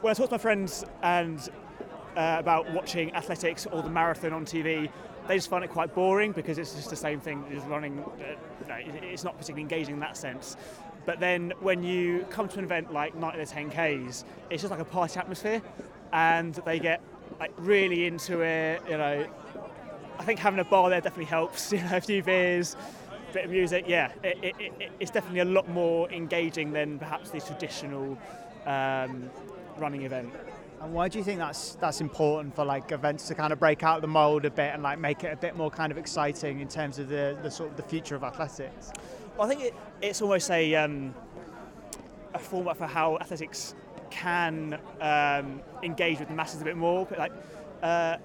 when 0.02 0.10
I 0.10 0.14
talk 0.14 0.26
to 0.26 0.34
my 0.34 0.38
friends 0.38 0.84
and 1.02 1.48
uh, 2.16 2.36
about 2.38 2.70
watching 2.72 3.14
athletics 3.14 3.66
or 3.66 3.82
the 3.82 3.90
marathon 3.90 4.32
on 4.32 4.44
TV, 4.44 4.90
they 5.30 5.36
just 5.36 5.48
find 5.48 5.62
it 5.62 5.70
quite 5.70 5.94
boring 5.94 6.32
because 6.32 6.58
it's 6.58 6.74
just 6.74 6.90
the 6.90 6.96
same 6.96 7.20
thing 7.20 7.44
as 7.56 7.62
running. 7.66 8.00
Uh, 8.00 8.74
it's 8.74 9.22
not 9.22 9.34
particularly 9.34 9.62
engaging 9.62 9.94
in 9.94 10.00
that 10.00 10.16
sense. 10.16 10.56
But 11.06 11.20
then 11.20 11.52
when 11.60 11.84
you 11.84 12.26
come 12.30 12.48
to 12.48 12.58
an 12.58 12.64
event 12.64 12.92
like 12.92 13.14
Night 13.14 13.38
of 13.38 13.48
the 13.48 13.54
10Ks, 13.54 14.24
it's 14.50 14.62
just 14.62 14.72
like 14.72 14.80
a 14.80 14.84
party 14.84 15.20
atmosphere, 15.20 15.62
and 16.12 16.54
they 16.66 16.80
get 16.80 17.00
like 17.38 17.52
really 17.58 18.06
into 18.06 18.40
it. 18.40 18.82
You 18.90 18.98
know, 18.98 19.24
I 20.18 20.24
think 20.24 20.40
having 20.40 20.58
a 20.58 20.64
bar 20.64 20.90
there 20.90 21.00
definitely 21.00 21.26
helps. 21.26 21.72
You 21.72 21.78
know, 21.78 21.98
a 21.98 22.00
few 22.00 22.24
beers, 22.24 22.74
a 23.30 23.32
bit 23.32 23.44
of 23.44 23.52
music. 23.52 23.84
Yeah, 23.86 24.10
it, 24.24 24.36
it, 24.42 24.54
it, 24.58 24.92
it's 24.98 25.12
definitely 25.12 25.40
a 25.40 25.44
lot 25.44 25.68
more 25.68 26.10
engaging 26.10 26.72
than 26.72 26.98
perhaps 26.98 27.30
the 27.30 27.40
traditional 27.40 28.18
um, 28.66 29.30
running 29.78 30.02
event. 30.02 30.32
And 30.80 30.94
why 30.94 31.08
do 31.08 31.18
you 31.18 31.24
think 31.24 31.38
that's 31.38 31.74
that's 31.74 32.00
important 32.00 32.54
for 32.54 32.64
like 32.64 32.90
events 32.90 33.28
to 33.28 33.34
kind 33.34 33.52
of 33.52 33.58
break 33.58 33.82
out 33.82 34.00
the 34.00 34.06
mold 34.06 34.46
a 34.46 34.50
bit 34.50 34.72
and 34.72 34.82
like 34.82 34.98
make 34.98 35.24
it 35.24 35.32
a 35.32 35.36
bit 35.36 35.54
more 35.54 35.70
kind 35.70 35.92
of 35.92 35.98
exciting 35.98 36.60
in 36.60 36.68
terms 36.68 36.98
of 36.98 37.08
the, 37.08 37.36
the 37.42 37.50
sort 37.50 37.70
of 37.70 37.76
the 37.76 37.82
future 37.82 38.16
of 38.16 38.24
athletics? 38.24 38.90
Well, 39.36 39.46
I 39.46 39.50
think 39.50 39.62
it, 39.62 39.74
it's 40.00 40.22
almost 40.22 40.50
a 40.50 40.74
um, 40.76 41.14
a 42.32 42.38
format 42.38 42.78
for 42.78 42.86
how 42.86 43.18
athletics 43.18 43.74
can 44.08 44.78
um, 45.00 45.60
engage 45.82 46.18
with 46.18 46.28
the 46.28 46.34
masses 46.34 46.62
a 46.62 46.64
bit 46.64 46.76
more. 46.76 47.04
But 47.04 47.18
like 47.18 47.32
uh, 47.82 48.16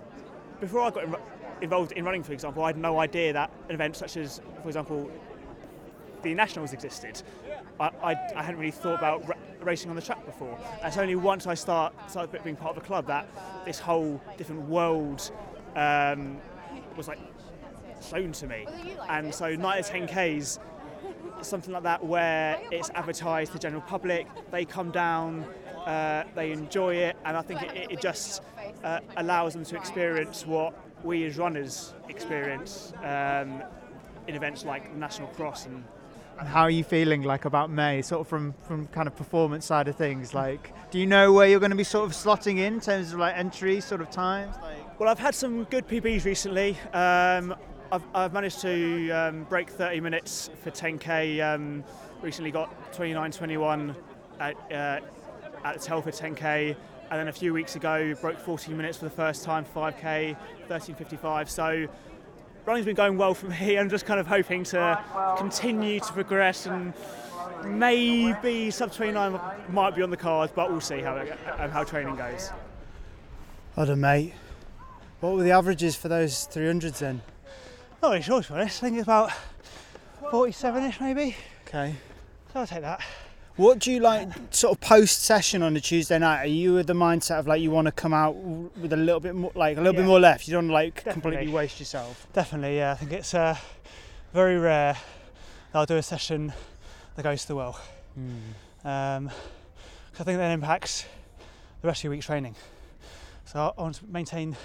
before 0.62 0.82
I 0.82 0.92
got 0.92 1.20
involved 1.62 1.92
in 1.92 2.06
running, 2.06 2.24
for 2.24 2.32
example, 2.32 2.64
I 2.64 2.68
had 2.68 2.78
no 2.78 3.00
idea 3.00 3.34
that 3.34 3.52
an 3.68 3.76
event 3.76 3.98
such 3.98 4.16
as, 4.16 4.40
for 4.62 4.70
example, 4.70 5.12
the 6.24 6.34
nationals 6.34 6.72
existed. 6.72 7.22
I, 7.80 7.90
I, 8.02 8.16
I 8.36 8.44
hadn't 8.44 8.60
really 8.60 8.72
thought 8.72 8.98
about 8.98 9.24
racing 9.66 9.90
on 9.90 9.96
the 9.96 10.02
track 10.02 10.26
before. 10.26 10.58
And 10.80 10.88
it's 10.88 10.98
only 10.98 11.16
once 11.16 11.48
I 11.48 11.56
start 11.56 11.94
started 12.10 12.44
being 12.44 12.56
part 12.56 12.78
of 12.78 12.84
a 12.84 12.86
club 12.86 13.08
that 13.08 13.28
this 13.66 13.80
whole 13.80 14.22
different 14.38 14.62
world 14.70 15.32
um, 15.76 16.38
was 16.96 17.08
like 17.08 17.20
shown 18.02 18.32
to 18.34 18.48
me. 18.48 18.68
And 19.10 19.34
so 19.34 19.56
Night 19.56 19.80
of 19.80 19.90
10Ks, 19.90 20.60
something 21.42 21.74
like 21.74 21.84
that 21.84 22.06
where 22.06 22.60
it's 22.72 22.90
advertised 22.92 23.52
to 23.52 23.58
the 23.58 23.62
general 23.62 23.82
public, 23.82 24.28
they 24.52 24.66
come 24.66 24.92
down, 24.92 25.46
uh, 25.86 26.24
they 26.36 26.52
enjoy 26.52 26.96
it, 26.96 27.16
and 27.26 27.36
I 27.36 27.42
think 27.42 27.62
it, 27.64 27.92
it 27.92 28.02
just 28.02 28.42
uh, 28.84 29.00
allows 29.18 29.54
them 29.54 29.64
to 29.66 29.76
experience 29.76 30.46
what 30.46 30.74
we 31.04 31.26
as 31.26 31.38
runners 31.38 31.94
experience 32.10 32.94
um, 33.04 33.62
in 34.28 34.36
events 34.36 34.66
like 34.66 34.92
the 34.92 35.00
National 35.00 35.28
Cross 35.30 35.68
and 35.68 35.84
how 36.38 36.64
are 36.64 36.70
you 36.70 36.84
feeling 36.84 37.24
like 37.24 37.46
about 37.46 37.70
May, 37.70 38.02
sort 38.02 38.22
of 38.22 38.28
from 38.28 38.54
from 38.68 38.88
kind 38.88 39.08
of 39.08 39.16
performance 39.16 39.66
side 39.66 39.88
of 39.88 39.96
things? 39.96 40.34
Like, 40.34 40.74
do 40.92 41.00
you 41.00 41.06
know 41.06 41.34
where 41.34 41.48
you're 41.48 41.60
going 41.60 41.72
to 41.72 41.78
be 41.78 41.84
sort 41.84 42.06
of 42.06 42.12
slotting 42.12 42.58
in, 42.58 42.76
in 42.76 42.80
terms 42.82 43.14
of 43.14 43.20
like 43.20 43.36
entry 43.38 43.82
sort 43.82 44.02
of 44.02 44.12
times? 44.12 44.56
Well, 45.00 45.10
I've 45.10 45.20
had 45.20 45.36
some 45.36 45.64
good 45.66 45.88
PBs 45.88 46.26
recently. 46.26 46.78
Um, 46.94 47.56
I've, 47.92 48.04
I've 48.14 48.34
managed 48.34 48.62
to 48.62 49.12
um, 49.12 49.44
break 49.44 49.70
30 49.70 50.00
minutes 50.00 50.50
for 50.64 50.72
10k. 50.72 51.54
Um, 51.54 51.84
recently 52.22 52.52
got 52.52 52.92
29.21 52.94 53.96
at 54.40 54.56
uh, 54.72 55.00
at 55.64 55.82
Telford 55.82 56.14
10k, 56.14 56.76
and 57.12 57.20
then 57.20 57.28
a 57.28 57.34
few 57.34 57.54
weeks 57.54 57.76
ago 57.76 58.14
broke 58.16 58.40
14 58.40 58.76
minutes 58.76 58.98
for 58.98 59.06
the 59.06 59.12
first 59.12 59.44
time 59.44 59.66
5k, 59.66 60.38
13.55. 60.70 61.50
So 61.50 61.88
running's 62.66 62.86
been 62.86 62.96
going 62.96 63.18
well 63.18 63.34
for 63.34 63.48
me. 63.48 63.78
I'm 63.78 63.90
just 63.90 64.06
kind 64.06 64.20
of 64.20 64.28
hoping 64.28 64.64
to 64.66 65.36
continue 65.38 66.00
to 66.00 66.14
progress 66.14 66.66
and 66.66 66.94
maybe 67.64 68.72
sub 68.72 68.92
29 68.92 69.40
might 69.70 69.96
be 69.96 70.02
on 70.02 70.10
the 70.10 70.18
cards, 70.18 70.52
but 70.56 70.72
we'll 70.72 70.82
see 70.82 71.00
how 71.00 71.16
it, 71.18 71.38
um, 71.60 71.70
how 71.70 71.84
training 71.84 72.16
goes. 72.16 72.52
I 73.78 73.86
don't 73.86 74.00
mate. 74.00 74.34
What 75.20 75.34
were 75.34 75.44
the 75.44 75.52
averages 75.52 75.96
for 75.96 76.08
those 76.08 76.48
300s 76.48 77.00
then? 77.00 77.22
Oh, 78.02 78.08
Not 78.08 78.10
really 78.10 78.22
sure 78.24 78.42
to 78.42 78.48
be 78.48 78.60
honest. 78.60 78.84
I 78.84 78.88
think 78.88 78.98
it's 78.98 79.04
about 79.04 79.32
47ish 80.24 81.02
maybe. 81.02 81.36
Okay. 81.68 81.96
So 82.54 82.62
I'll 82.62 82.68
take 82.68 82.82
that. 82.82 83.02
What 83.58 83.80
do 83.80 83.90
you 83.90 84.02
like, 84.02 84.28
sort 84.52 84.74
of 84.74 84.82
post 84.82 85.24
session 85.24 85.62
on 85.64 85.78
a 85.78 85.80
Tuesday 85.80 86.20
night? 86.20 86.44
Are 86.44 86.46
you 86.48 86.74
with 86.74 86.88
the 86.88 86.94
mindset 86.94 87.40
of 87.40 87.48
like 87.48 87.62
you 87.62 87.72
want 87.72 87.86
to 87.86 87.92
come 87.94 88.14
out 88.14 88.36
with 88.36 88.92
a 88.92 88.98
little 88.98 89.22
bit 89.22 89.34
more, 89.34 89.52
like 89.56 89.78
a 89.78 89.80
little 89.82 89.94
Yeah. 89.94 90.02
bit 90.02 90.08
more 90.08 90.20
left? 90.20 90.46
You 90.48 90.54
don't 90.56 90.68
like 90.68 90.96
Definitely. 90.96 91.14
completely 91.22 91.54
waste 91.54 91.80
yourself. 91.80 92.28
Definitely, 92.34 92.76
yeah. 92.78 92.92
I 92.92 92.96
think 92.96 93.14
it's 93.14 93.34
uh, 93.34 93.56
very 94.34 94.58
rare 94.58 94.94
that 95.72 95.80
I'll 95.80 95.86
do 95.86 95.96
a 95.96 96.04
session 96.04 96.52
that 97.16 97.24
goes 97.24 97.46
too 97.46 97.56
well. 97.56 97.80
Um, 98.84 99.30
'cause 99.30 100.20
I 100.20 100.24
think 100.26 100.38
that 100.38 100.52
impacts 100.52 101.06
the 101.82 101.88
rest 101.88 102.02
of 102.02 102.04
your 102.06 102.12
week's 102.12 102.26
training. 102.26 102.56
So 103.46 103.60
I- 103.60 103.80
I 103.80 103.82
want 103.84 103.96
to 103.96 104.06
maintain 104.06 104.58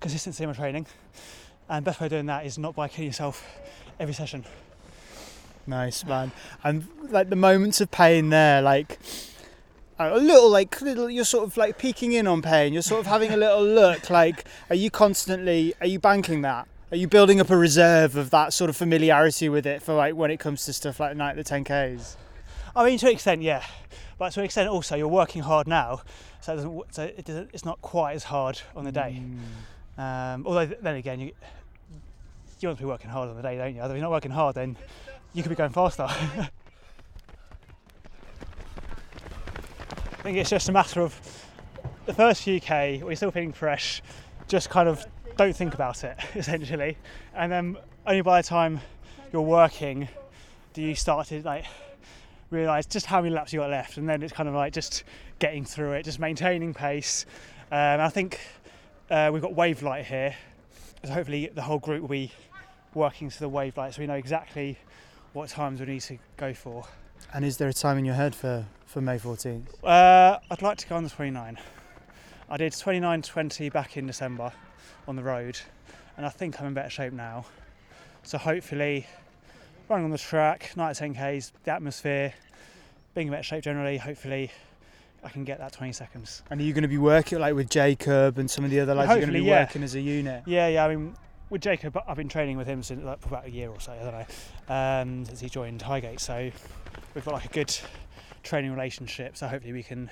consistency 0.00 0.42
in 0.44 0.48
my 0.48 0.56
training, 0.56 0.86
and 1.68 1.84
best 1.84 2.00
way 2.00 2.06
of 2.06 2.10
doing 2.10 2.26
that 2.26 2.46
is 2.46 2.56
not 2.56 2.74
by 2.74 2.88
killing 2.88 3.08
yourself 3.08 3.44
every 4.00 4.14
session. 4.14 4.46
Nice 5.66 6.04
man. 6.04 6.32
And 6.64 6.86
like 7.08 7.30
the 7.30 7.36
moments 7.36 7.80
of 7.80 7.90
pain 7.90 8.30
there, 8.30 8.60
like 8.62 8.98
a 9.98 10.18
little 10.18 10.50
like 10.50 10.80
little, 10.80 11.08
you're 11.08 11.24
sort 11.24 11.44
of 11.44 11.56
like 11.56 11.78
peeking 11.78 12.12
in 12.12 12.26
on 12.26 12.42
pain. 12.42 12.72
You're 12.72 12.82
sort 12.82 13.00
of 13.00 13.06
having 13.06 13.32
a 13.32 13.36
little 13.36 13.64
look. 13.64 14.10
Like, 14.10 14.44
are 14.70 14.76
you 14.76 14.90
constantly? 14.90 15.74
Are 15.80 15.86
you 15.86 15.98
banking 15.98 16.42
that? 16.42 16.66
Are 16.90 16.96
you 16.96 17.08
building 17.08 17.40
up 17.40 17.48
a 17.48 17.56
reserve 17.56 18.16
of 18.16 18.30
that 18.30 18.52
sort 18.52 18.68
of 18.68 18.76
familiarity 18.76 19.48
with 19.48 19.66
it 19.66 19.82
for 19.82 19.94
like 19.94 20.14
when 20.14 20.30
it 20.30 20.38
comes 20.38 20.66
to 20.66 20.74
stuff 20.74 21.00
like 21.00 21.16
night 21.16 21.36
the 21.36 21.44
10ks? 21.44 22.16
I 22.76 22.84
mean, 22.84 22.98
to 22.98 23.06
an 23.06 23.12
extent, 23.12 23.40
yeah, 23.40 23.64
but 24.18 24.30
to 24.32 24.40
an 24.40 24.44
extent 24.44 24.68
also, 24.68 24.96
you're 24.96 25.08
working 25.08 25.40
hard 25.40 25.66
now, 25.66 26.02
so 26.42 26.52
it 26.52 26.56
doesn't, 26.56 26.94
so 26.94 27.02
it 27.04 27.24
doesn't, 27.24 27.50
it's 27.54 27.64
not 27.64 27.80
quite 27.80 28.12
as 28.14 28.24
hard 28.24 28.60
on 28.76 28.84
the 28.84 28.92
day. 28.92 29.22
Um, 29.96 30.46
although 30.46 30.66
then 30.66 30.96
again, 30.96 31.20
you 31.20 31.32
you 32.60 32.68
want 32.68 32.78
to 32.78 32.84
be 32.84 32.88
working 32.88 33.10
hard 33.10 33.28
on 33.28 33.36
the 33.36 33.42
day, 33.42 33.56
don't 33.56 33.74
you? 33.74 33.82
If 33.82 33.90
you're 33.90 33.98
not 33.98 34.10
working 34.10 34.30
hard, 34.30 34.54
then 34.54 34.76
you 35.34 35.42
could 35.42 35.48
be 35.48 35.54
going 35.54 35.72
faster. 35.72 36.04
I 36.04 36.48
think 40.22 40.38
it's 40.38 40.50
just 40.50 40.68
a 40.68 40.72
matter 40.72 41.00
of 41.00 41.18
the 42.06 42.14
first 42.14 42.42
few 42.42 42.60
k 42.60 42.98
you're 42.98 43.16
still 43.16 43.30
feeling 43.30 43.52
fresh, 43.52 44.02
just 44.48 44.70
kind 44.70 44.88
of 44.88 45.04
don't 45.36 45.56
think 45.56 45.74
about 45.74 46.04
it 46.04 46.16
essentially, 46.34 46.96
and 47.34 47.50
then 47.50 47.76
only 48.06 48.22
by 48.22 48.40
the 48.40 48.46
time 48.46 48.80
you're 49.32 49.42
working 49.42 50.08
do 50.74 50.82
you 50.82 50.94
start 50.94 51.26
to 51.28 51.42
like 51.42 51.64
realise 52.50 52.86
just 52.86 53.06
how 53.06 53.20
many 53.20 53.34
laps 53.34 53.52
you 53.52 53.60
got 53.60 53.70
left, 53.70 53.96
and 53.96 54.08
then 54.08 54.22
it's 54.22 54.32
kind 54.32 54.48
of 54.48 54.54
like 54.54 54.72
just 54.72 55.04
getting 55.38 55.64
through 55.64 55.92
it, 55.92 56.04
just 56.04 56.18
maintaining 56.18 56.74
pace. 56.74 57.26
Um, 57.70 58.00
I 58.00 58.08
think 58.10 58.38
uh, 59.10 59.30
we've 59.32 59.42
got 59.42 59.52
Wavelight 59.52 60.04
here, 60.04 60.36
so 61.04 61.12
hopefully 61.12 61.50
the 61.54 61.62
whole 61.62 61.78
group 61.78 62.02
will 62.02 62.08
be 62.08 62.32
working 62.94 63.30
to 63.30 63.38
the 63.40 63.48
Wavelight, 63.48 63.94
so 63.94 64.02
we 64.02 64.06
know 64.06 64.14
exactly 64.14 64.78
what 65.32 65.48
times 65.48 65.78
do 65.78 65.86
we 65.86 65.94
need 65.94 66.02
to 66.02 66.18
go 66.36 66.52
for. 66.54 66.84
And 67.34 67.44
is 67.44 67.56
there 67.56 67.68
a 67.68 67.72
time 67.72 67.98
in 67.98 68.04
your 68.04 68.14
head 68.14 68.34
for 68.34 68.66
for 68.86 69.00
May 69.00 69.18
14th? 69.18 69.62
Uh, 69.82 70.38
I'd 70.50 70.62
like 70.62 70.76
to 70.78 70.86
go 70.86 70.96
on 70.96 71.04
the 71.04 71.10
29. 71.10 71.58
I 72.50 72.56
did 72.58 72.72
29.20 72.72 73.72
back 73.72 73.96
in 73.96 74.06
December 74.06 74.52
on 75.08 75.16
the 75.16 75.22
road, 75.22 75.58
and 76.16 76.26
I 76.26 76.28
think 76.28 76.60
I'm 76.60 76.66
in 76.66 76.74
better 76.74 76.90
shape 76.90 77.14
now. 77.14 77.46
So 78.22 78.36
hopefully, 78.36 79.06
running 79.88 80.04
on 80.04 80.10
the 80.10 80.18
track, 80.18 80.76
night 80.76 80.96
10k's, 80.96 81.52
the 81.64 81.72
atmosphere, 81.72 82.34
being 83.14 83.28
in 83.28 83.32
better 83.32 83.42
shape 83.42 83.64
generally, 83.64 83.96
hopefully 83.96 84.50
I 85.24 85.30
can 85.30 85.44
get 85.44 85.58
that 85.60 85.72
20 85.72 85.92
seconds. 85.92 86.42
And 86.50 86.60
are 86.60 86.64
you 86.64 86.74
going 86.74 86.82
to 86.82 86.88
be 86.88 86.98
working 86.98 87.38
like 87.38 87.54
with 87.54 87.70
Jacob 87.70 88.36
and 88.36 88.50
some 88.50 88.64
of 88.64 88.70
the 88.70 88.80
other 88.80 88.94
lads? 88.94 89.10
Are 89.10 89.14
going 89.14 89.28
to 89.28 89.32
be 89.32 89.38
Hopefully, 89.38 89.50
yeah. 89.50 89.64
working 89.64 89.82
as 89.82 89.94
a 89.94 90.00
unit? 90.00 90.42
Yeah, 90.46 90.68
yeah. 90.68 90.84
I 90.84 90.94
mean, 90.94 91.16
with 91.52 91.60
Jacob, 91.60 91.96
I've 92.08 92.16
been 92.16 92.30
training 92.30 92.56
with 92.56 92.66
him 92.66 92.82
since 92.82 93.04
like, 93.04 93.20
for 93.20 93.28
about 93.28 93.46
a 93.46 93.50
year 93.50 93.68
or 93.68 93.78
so. 93.78 93.92
I 93.92 93.98
don't 93.98 94.12
know, 94.12 94.74
um, 94.74 95.24
since 95.26 95.38
he 95.38 95.48
joined 95.48 95.82
Highgate. 95.82 96.18
So 96.18 96.50
we've 97.14 97.24
got 97.24 97.34
like 97.34 97.44
a 97.44 97.48
good 97.48 97.76
training 98.42 98.72
relationship. 98.72 99.36
So 99.36 99.46
hopefully 99.46 99.74
we 99.74 99.82
can 99.82 100.10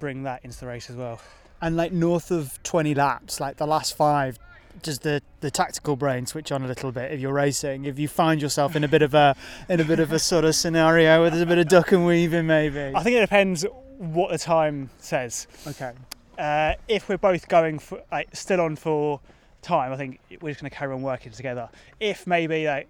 bring 0.00 0.22
that 0.24 0.42
into 0.42 0.58
the 0.58 0.66
race 0.66 0.88
as 0.88 0.96
well. 0.96 1.20
And 1.60 1.76
like 1.76 1.92
north 1.92 2.30
of 2.30 2.60
20 2.62 2.94
laps, 2.94 3.38
like 3.38 3.58
the 3.58 3.66
last 3.66 3.94
five, 3.94 4.38
does 4.82 5.00
the, 5.00 5.20
the 5.40 5.50
tactical 5.50 5.96
brain 5.96 6.24
switch 6.24 6.50
on 6.50 6.62
a 6.62 6.66
little 6.66 6.90
bit 6.90 7.12
if 7.12 7.20
you're 7.20 7.34
racing? 7.34 7.84
If 7.84 7.98
you 7.98 8.08
find 8.08 8.40
yourself 8.40 8.74
in 8.74 8.82
a 8.82 8.88
bit 8.88 9.02
of 9.02 9.12
a 9.12 9.36
in 9.68 9.80
a 9.80 9.84
bit 9.84 10.00
of 10.00 10.12
a 10.12 10.18
sort 10.18 10.44
of 10.46 10.54
scenario 10.54 11.20
where 11.20 11.28
there's 11.28 11.42
a 11.42 11.46
bit 11.46 11.58
of 11.58 11.68
duck 11.68 11.92
and 11.92 12.06
weaving, 12.06 12.46
maybe. 12.46 12.92
I 12.96 13.02
think 13.02 13.16
it 13.16 13.20
depends 13.20 13.66
what 13.98 14.30
the 14.30 14.38
time 14.38 14.88
says. 14.98 15.46
Okay. 15.66 15.92
Uh, 16.38 16.74
if 16.88 17.10
we're 17.10 17.18
both 17.18 17.48
going 17.48 17.78
for 17.78 18.00
like 18.10 18.34
still 18.34 18.62
on 18.62 18.76
for 18.76 19.20
time, 19.62 19.92
I 19.92 19.96
think 19.96 20.20
we're 20.40 20.50
just 20.50 20.60
going 20.60 20.70
to 20.70 20.76
carry 20.76 20.92
on 20.94 21.02
working 21.02 21.32
together. 21.32 21.68
If 21.98 22.26
maybe 22.26 22.66
like 22.66 22.88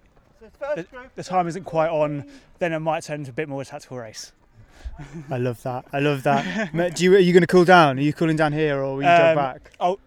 the, 0.59 0.85
the 1.15 1.23
time 1.23 1.47
isn't 1.47 1.63
quite 1.65 1.89
on, 1.89 2.25
then 2.59 2.73
it 2.73 2.79
might 2.79 3.03
turn 3.03 3.19
into 3.21 3.31
a 3.31 3.33
bit 3.33 3.47
more 3.49 3.61
of 3.61 3.67
a 3.67 3.71
tactical 3.71 3.97
race. 3.97 4.31
I 5.29 5.37
love 5.37 5.61
that. 5.63 5.85
I 5.93 5.99
love 5.99 6.23
that. 6.23 6.93
Do 6.95 7.03
you, 7.03 7.15
are 7.15 7.19
you 7.19 7.33
going 7.33 7.41
to 7.41 7.47
cool 7.47 7.65
down? 7.65 7.97
Are 7.97 8.01
you 8.01 8.13
cooling 8.13 8.35
down 8.35 8.51
here 8.53 8.79
or 8.79 8.95
will 8.95 9.03
you 9.03 9.07
jog 9.07 9.31
Um, 9.31 9.35
back? 9.35 9.71
I'll 9.79 9.99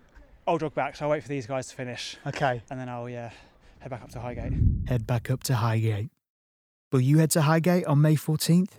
I'll 0.46 0.58
jog 0.58 0.74
back. 0.74 0.96
So 0.96 1.04
I'll 1.06 1.10
wait 1.10 1.22
for 1.22 1.28
these 1.28 1.46
guys 1.46 1.68
to 1.68 1.74
finish. 1.74 2.16
Okay. 2.26 2.62
And 2.70 2.78
then 2.78 2.88
I'll 2.88 3.08
yeah 3.08 3.30
head 3.80 3.90
back 3.90 4.02
up 4.02 4.10
to 4.10 4.20
Highgate. 4.20 4.52
Head 4.88 5.06
back 5.06 5.30
up 5.30 5.42
to 5.44 5.54
Highgate. 5.54 6.10
Will 6.92 7.00
you 7.00 7.18
head 7.18 7.30
to 7.32 7.42
Highgate 7.42 7.86
on 7.86 8.00
May 8.02 8.14
14th? 8.14 8.72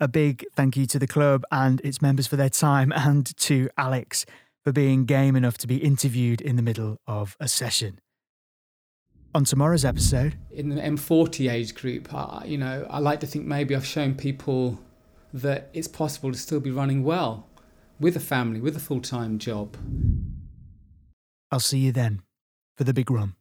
A 0.00 0.08
big 0.08 0.44
thank 0.54 0.76
you 0.76 0.86
to 0.86 0.98
the 0.98 1.06
club 1.06 1.44
and 1.50 1.80
its 1.82 2.00
members 2.02 2.26
for 2.26 2.36
their 2.36 2.48
time 2.50 2.92
and 2.92 3.36
to 3.38 3.68
Alex 3.78 4.24
for 4.64 4.72
being 4.72 5.04
game 5.04 5.36
enough 5.36 5.58
to 5.58 5.66
be 5.66 5.76
interviewed 5.76 6.40
in 6.40 6.56
the 6.56 6.62
middle 6.62 6.96
of 7.06 7.36
a 7.38 7.46
session. 7.46 8.00
On 9.34 9.44
tomorrow's 9.44 9.84
episode, 9.84 10.36
in 10.50 10.68
the 10.70 10.80
M40 10.80 11.50
age 11.50 11.74
group, 11.74 12.12
I, 12.14 12.44
you 12.46 12.56
know, 12.56 12.86
I 12.88 12.98
like 12.98 13.20
to 13.20 13.26
think 13.26 13.44
maybe 13.46 13.74
I've 13.74 13.84
shown 13.84 14.14
people 14.14 14.78
that 15.32 15.68
it's 15.72 15.88
possible 15.88 16.30
to 16.32 16.38
still 16.38 16.60
be 16.60 16.70
running 16.70 17.02
well 17.02 17.48
with 17.98 18.16
a 18.16 18.20
family, 18.20 18.60
with 18.60 18.76
a 18.76 18.80
full 18.80 19.00
time 19.00 19.38
job. 19.38 19.76
I'll 21.50 21.60
see 21.60 21.78
you 21.78 21.92
then 21.92 22.22
for 22.76 22.84
the 22.84 22.94
big 22.94 23.10
run. 23.10 23.34